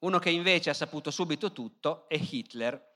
[0.00, 2.90] Uno che invece ha saputo subito tutto è Hitler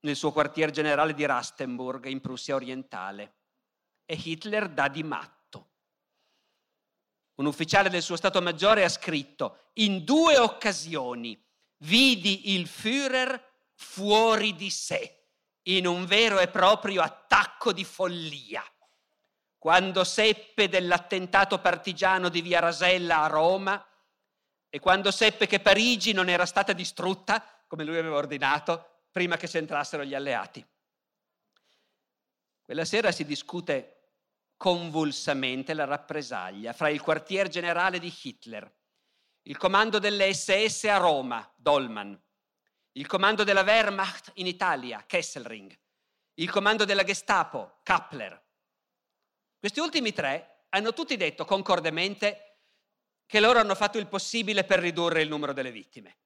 [0.00, 3.34] nel suo quartier generale di Rastenburg in Prussia orientale.
[4.04, 5.35] E Hitler dà di matto.
[7.36, 11.38] Un ufficiale del suo Stato Maggiore ha scritto, in due occasioni
[11.78, 13.40] vidi il Führer
[13.74, 15.24] fuori di sé,
[15.64, 18.64] in un vero e proprio attacco di follia.
[19.58, 23.86] Quando seppe dell'attentato partigiano di Via Rasella a Roma,
[24.68, 29.48] e quando seppe che Parigi non era stata distrutta, come lui aveva ordinato, prima che
[29.48, 30.64] c'entrassero gli alleati.
[32.62, 33.95] Quella sera si discute
[34.56, 38.72] convulsamente la rappresaglia fra il quartier generale di Hitler,
[39.42, 42.20] il comando delle SS a Roma, Dolman,
[42.92, 45.78] il comando della Wehrmacht in Italia, Kesselring,
[46.34, 48.44] il comando della Gestapo, Kappler.
[49.58, 52.60] Questi ultimi tre hanno tutti detto concordemente
[53.26, 56.18] che loro hanno fatto il possibile per ridurre il numero delle vittime.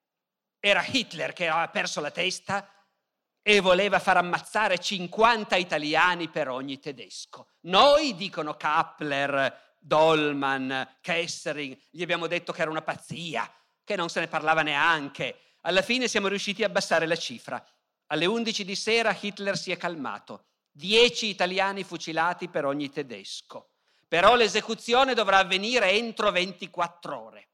[0.59, 2.69] Era Hitler che aveva perso la testa
[3.43, 7.47] e voleva far ammazzare 50 italiani per ogni tedesco.
[7.61, 13.51] Noi, dicono Kappler, Dolman, Kessering, gli abbiamo detto che era una pazzia,
[13.83, 15.39] che non se ne parlava neanche.
[15.61, 17.63] Alla fine siamo riusciti a abbassare la cifra.
[18.07, 20.45] Alle 11 di sera Hitler si è calmato.
[20.71, 23.69] 10 italiani fucilati per ogni tedesco.
[24.07, 27.47] Però l'esecuzione dovrà avvenire entro 24 ore.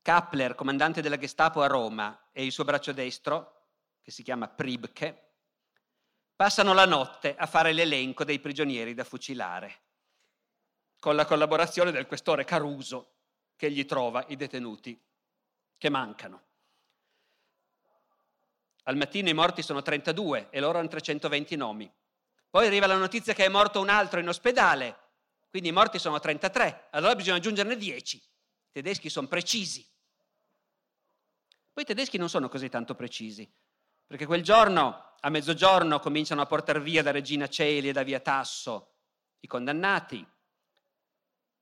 [0.00, 3.57] Kappler, comandante della Gestapo a Roma, e il suo braccio destro,
[4.08, 5.32] che si chiama Pribke,
[6.34, 9.82] passano la notte a fare l'elenco dei prigionieri da fucilare,
[10.98, 13.16] con la collaborazione del questore Caruso,
[13.54, 14.98] che gli trova i detenuti
[15.76, 16.42] che mancano.
[18.84, 21.92] Al mattino i morti sono 32 e loro hanno 320 nomi.
[22.48, 25.00] Poi arriva la notizia che è morto un altro in ospedale,
[25.50, 28.16] quindi i morti sono 33, allora bisogna aggiungerne 10.
[28.16, 28.22] I
[28.72, 29.86] tedeschi sono precisi.
[31.74, 33.46] Poi i tedeschi non sono così tanto precisi,
[34.08, 38.20] perché quel giorno, a mezzogiorno, cominciano a portare via da Regina Celi e da Via
[38.20, 38.94] Tasso
[39.40, 40.26] i condannati.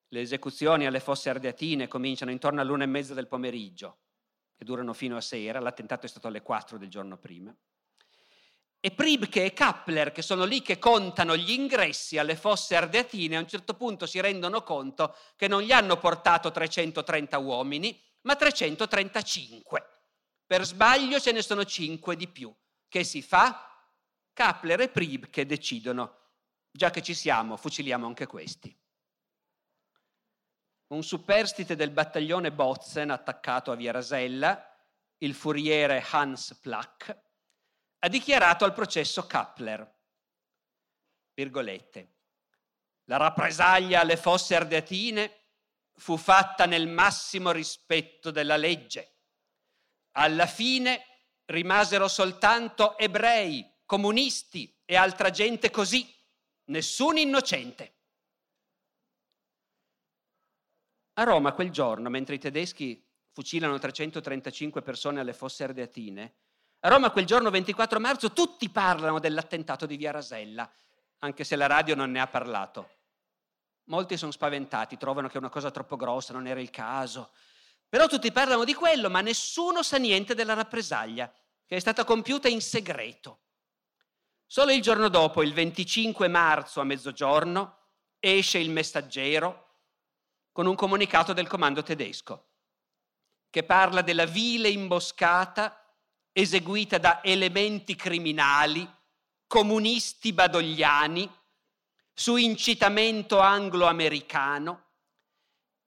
[0.08, 3.98] Le esecuzioni alle fosse ardeatine cominciano intorno all'una e mezza del pomeriggio
[4.56, 5.58] e durano fino a sera.
[5.58, 7.52] L'attentato è stato alle 4 del giorno prima.
[8.78, 13.40] E Pribke e Kappler, che sono lì che contano gli ingressi alle fosse ardeatine, a
[13.40, 19.95] un certo punto si rendono conto che non gli hanno portato 330 uomini, ma 335.
[20.46, 22.54] Per sbaglio ce ne sono cinque di più.
[22.88, 23.66] Che si fa?
[24.32, 26.18] Kapler e Prib che decidono,
[26.70, 28.74] già che ci siamo, fuciliamo anche questi.
[30.88, 34.72] Un superstite del battaglione Botzen attaccato a Via Rasella,
[35.18, 37.22] il furiere Hans Plack,
[37.98, 39.94] ha dichiarato al processo Kapler,
[41.34, 42.14] virgolette,
[43.04, 45.40] la rappresaglia alle fosse ardeatine
[45.94, 49.15] fu fatta nel massimo rispetto della legge
[50.16, 51.04] alla fine
[51.46, 56.12] rimasero soltanto ebrei, comunisti e altra gente così,
[56.66, 57.94] nessun innocente.
[61.14, 63.02] A Roma quel giorno, mentre i tedeschi
[63.32, 66.34] fucilano 335 persone alle fosse ardeatine,
[66.80, 70.70] a Roma quel giorno 24 marzo tutti parlano dell'attentato di Via Rasella,
[71.18, 72.90] anche se la radio non ne ha parlato.
[73.84, 77.30] Molti sono spaventati, trovano che è una cosa troppo grossa, non era il caso.
[77.88, 81.32] Però tutti parlano di quello, ma nessuno sa niente della rappresaglia,
[81.64, 83.40] che è stata compiuta in segreto.
[84.46, 87.78] Solo il giorno dopo, il 25 marzo a mezzogiorno,
[88.18, 89.64] esce il messaggero
[90.52, 92.46] con un comunicato del comando tedesco,
[93.50, 95.80] che parla della vile imboscata
[96.32, 98.88] eseguita da elementi criminali,
[99.46, 101.30] comunisti badogliani,
[102.12, 104.85] su incitamento anglo-americano,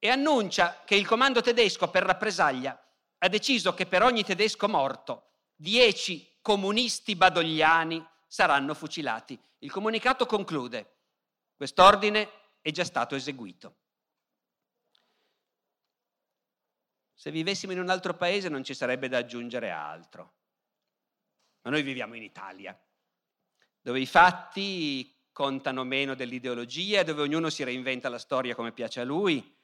[0.02, 2.76] e annuncia che il comando tedesco per rappresaglia
[3.18, 9.38] ha deciso che per ogni tedesco morto dieci comunisti badogliani saranno fucilati.
[9.58, 11.00] Il comunicato conclude,
[11.54, 12.30] quest'ordine
[12.62, 13.76] è già stato eseguito.
[17.12, 20.32] Se vivessimo in un altro paese non ci sarebbe da aggiungere altro,
[21.60, 22.74] ma noi viviamo in Italia,
[23.82, 29.04] dove i fatti contano meno dell'ideologia, dove ognuno si reinventa la storia come piace a
[29.04, 29.58] lui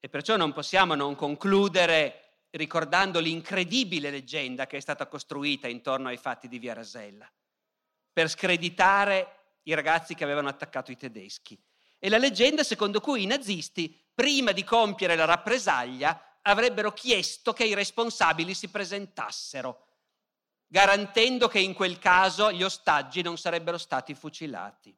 [0.00, 6.16] e perciò non possiamo non concludere ricordando l'incredibile leggenda che è stata costruita intorno ai
[6.16, 7.30] fatti di Via Rasella,
[8.12, 11.56] per screditare i ragazzi che avevano attaccato i tedeschi.
[11.98, 17.64] E la leggenda secondo cui i nazisti, prima di compiere la rappresaglia, avrebbero chiesto che
[17.64, 19.84] i responsabili si presentassero,
[20.66, 24.96] garantendo che in quel caso gli ostaggi non sarebbero stati fucilati.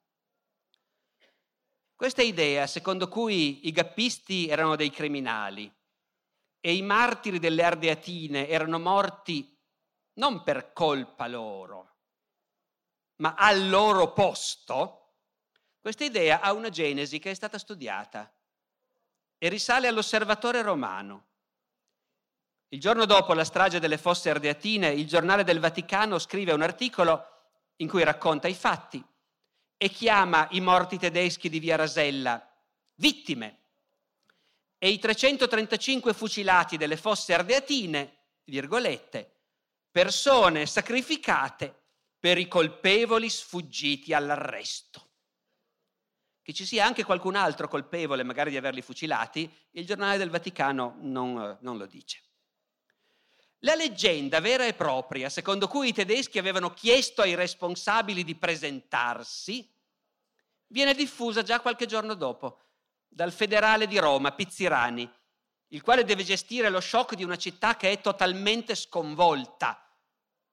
[2.02, 5.72] Questa idea, secondo cui i gappisti erano dei criminali
[6.58, 9.56] e i martiri delle Ardeatine erano morti
[10.14, 11.98] non per colpa loro,
[13.18, 15.12] ma al loro posto,
[15.80, 18.34] questa idea ha una genesi che è stata studiata
[19.38, 21.26] e risale all'osservatore romano.
[22.70, 27.26] Il giorno dopo la strage delle fosse ardeatine, il giornale del Vaticano scrive un articolo
[27.76, 29.10] in cui racconta i fatti
[29.82, 32.40] e chiama i morti tedeschi di Via Rasella
[32.94, 33.62] vittime
[34.78, 39.28] e i 335 fucilati delle fosse ardeatine, virgolette,
[39.90, 41.74] persone sacrificate
[42.16, 45.08] per i colpevoli sfuggiti all'arresto.
[46.42, 50.94] Che ci sia anche qualcun altro colpevole magari di averli fucilati, il giornale del Vaticano
[51.00, 52.22] non, non lo dice.
[53.64, 59.71] La leggenda vera e propria, secondo cui i tedeschi avevano chiesto ai responsabili di presentarsi,
[60.72, 62.58] viene diffusa già qualche giorno dopo
[63.06, 65.08] dal federale di Roma, Pizzirani,
[65.68, 69.86] il quale deve gestire lo shock di una città che è totalmente sconvolta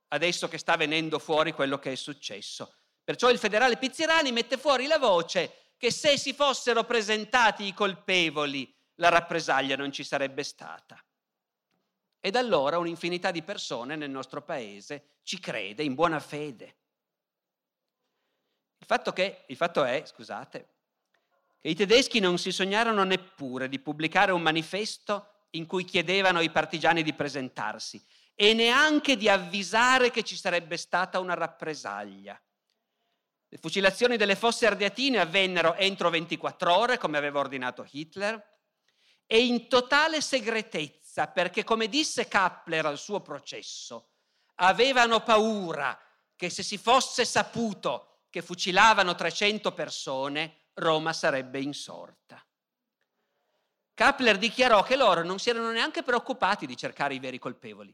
[0.10, 2.76] adesso che sta venendo fuori quello che è successo.
[3.04, 8.74] Perciò il federale Pizzirani mette fuori la voce che se si fossero presentati i colpevoli
[8.96, 11.02] la rappresaglia non ci sarebbe stata.
[12.20, 16.76] Ed allora un'infinità di persone nel nostro paese ci crede in buona fede.
[18.80, 20.68] Il fatto, che, il fatto è, scusate,
[21.60, 26.50] che i tedeschi non si sognarono neppure di pubblicare un manifesto in cui chiedevano ai
[26.50, 28.04] partigiani di presentarsi
[28.34, 32.40] e neanche di avvisare che ci sarebbe stata una rappresaglia.
[33.50, 38.42] Le fucilazioni delle fosse ardeatine avvennero entro 24 ore, come aveva ordinato Hitler,
[39.26, 44.12] e in totale segretezza, perché come disse Kappler al suo processo,
[44.56, 46.00] avevano paura
[46.36, 52.44] che se si fosse saputo che fucilavano 300 persone, Roma sarebbe insorta.
[53.94, 57.94] Kappler dichiarò che loro non si erano neanche preoccupati di cercare i veri colpevoli.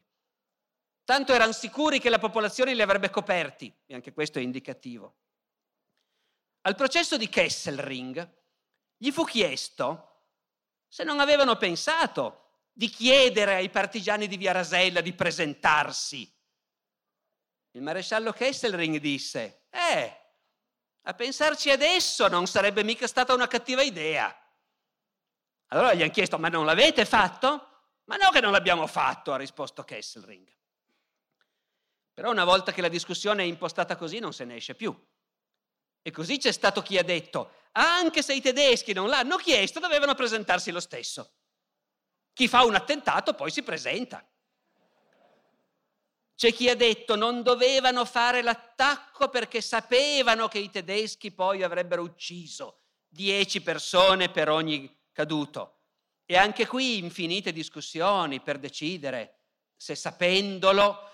[1.04, 5.16] Tanto erano sicuri che la popolazione li avrebbe coperti, e anche questo è indicativo.
[6.62, 8.28] Al processo di Kesselring
[8.98, 10.12] gli fu chiesto
[10.88, 16.32] se non avevano pensato di chiedere ai partigiani di Via Rasella di presentarsi.
[17.72, 20.25] Il maresciallo Kesselring disse, eh,
[21.08, 24.36] a pensarci adesso non sarebbe mica stata una cattiva idea.
[25.68, 27.70] Allora gli hanno chiesto, ma non l'avete fatto?
[28.06, 30.48] Ma no che non l'abbiamo fatto, ha risposto Kesselring.
[32.14, 34.96] Però una volta che la discussione è impostata così non se ne esce più.
[36.02, 40.16] E così c'è stato chi ha detto, anche se i tedeschi non l'hanno chiesto, dovevano
[40.16, 41.34] presentarsi lo stesso.
[42.34, 44.26] Chi fa un attentato poi si presenta.
[46.36, 52.02] C'è chi ha detto non dovevano fare l'attacco perché sapevano che i tedeschi poi avrebbero
[52.02, 55.84] ucciso dieci persone per ogni caduto.
[56.26, 59.44] E anche qui infinite discussioni per decidere
[59.78, 61.10] se sapendolo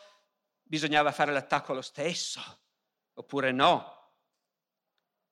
[0.64, 2.42] bisognava fare l'attacco lo stesso
[3.14, 4.00] oppure no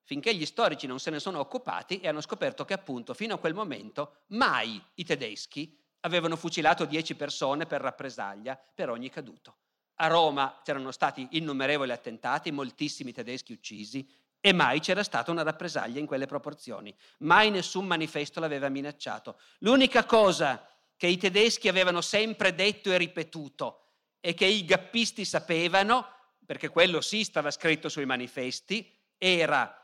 [0.03, 3.37] finché gli storici non se ne sono occupati e hanno scoperto che appunto fino a
[3.37, 9.57] quel momento mai i tedeschi avevano fucilato dieci persone per rappresaglia per ogni caduto.
[10.01, 14.07] A Roma c'erano stati innumerevoli attentati, moltissimi tedeschi uccisi
[14.39, 16.95] e mai c'era stata una rappresaglia in quelle proporzioni.
[17.19, 19.37] Mai nessun manifesto l'aveva minacciato.
[19.59, 23.87] L'unica cosa che i tedeschi avevano sempre detto e ripetuto
[24.21, 26.07] e che i gappisti sapevano,
[26.45, 29.75] perché quello sì stava scritto sui manifesti, era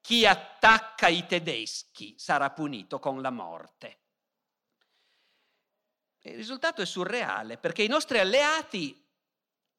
[0.00, 3.98] chi attacca i tedeschi sarà punito con la morte.
[6.22, 9.06] Il risultato è surreale perché i nostri alleati,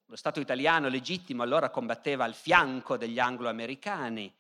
[0.10, 4.36] lo Stato italiano legittimo allora combatteva al fianco degli anglo-americani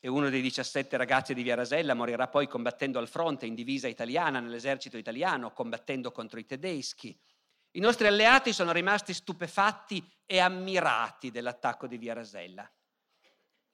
[0.00, 3.86] e uno dei 17 ragazzi di Via Rasella morirà poi combattendo al fronte in divisa
[3.86, 7.16] italiana nell'esercito italiano, combattendo contro i tedeschi.
[7.74, 12.68] I nostri alleati sono rimasti stupefatti e ammirati dell'attacco di Via Rasella.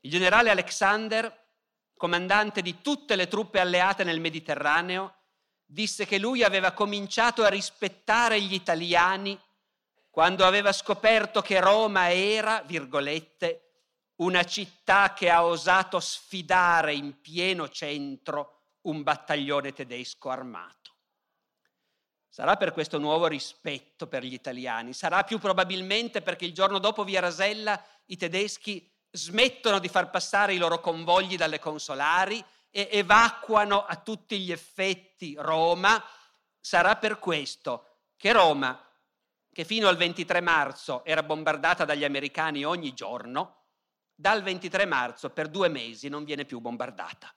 [0.01, 1.47] Il generale Alexander,
[1.97, 5.15] comandante di tutte le truppe alleate nel Mediterraneo,
[5.65, 9.41] disse che lui aveva cominciato a rispettare gli italiani
[10.19, 13.85] quando aveva scoperto che Roma era, virgolette,
[14.17, 20.97] una città che ha osato sfidare in pieno centro un battaglione tedesco armato.
[22.29, 27.05] Sarà per questo nuovo rispetto per gli italiani, sarà più probabilmente perché il giorno dopo
[27.05, 33.85] via Rasella i tedeschi smettono di far passare i loro convogli dalle consolari e evacuano
[33.85, 36.05] a tutti gli effetti Roma,
[36.59, 37.85] sarà per questo
[38.17, 38.83] che Roma,
[39.59, 43.65] che fino al 23 marzo era bombardata dagli americani ogni giorno,
[44.15, 47.35] dal 23 marzo per due mesi non viene più bombardata.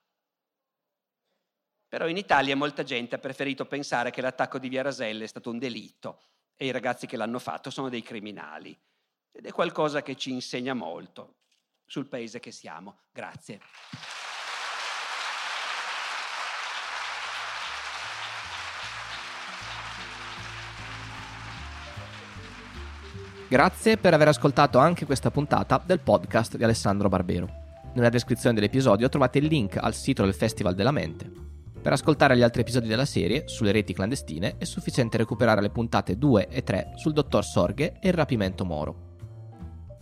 [1.88, 5.50] Però in Italia molta gente ha preferito pensare che l'attacco di Via Rasella è stato
[5.50, 6.22] un delitto
[6.56, 8.80] e i ragazzi che l'hanno fatto sono dei criminali.
[9.32, 11.38] Ed è qualcosa che ci insegna molto
[11.88, 13.00] sul paese che siamo.
[13.12, 13.62] Grazie.
[23.52, 27.50] Grazie per aver ascoltato anche questa puntata del podcast di Alessandro Barbero.
[27.96, 31.30] Nella descrizione dell'episodio trovate il link al sito del Festival della Mente.
[31.82, 36.18] Per ascoltare gli altri episodi della serie, sulle reti clandestine, è sufficiente recuperare le puntate
[36.18, 39.18] 2 e 3 sul dottor Sorghe e il rapimento Moro.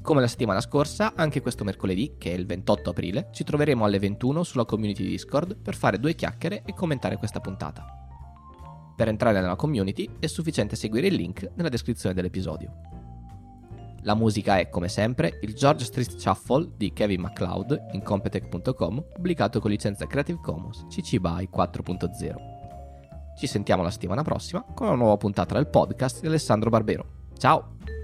[0.04, 3.98] Come la settimana scorsa, anche questo mercoledì, che è il 28 aprile, ci troveremo alle
[3.98, 7.84] 21 sulla community Discord per fare due chiacchiere e commentare questa puntata.
[8.96, 12.99] Per entrare nella community è sufficiente seguire il link nella descrizione dell'episodio.
[14.04, 19.60] La musica è, come sempre, il George Street Shuffle di Kevin MacLeod in Competech.com, pubblicato
[19.60, 22.36] con licenza Creative Commons CC BY 4.0.
[23.38, 27.06] Ci sentiamo la settimana prossima con una nuova puntata del podcast di Alessandro Barbero.
[27.38, 27.99] Ciao!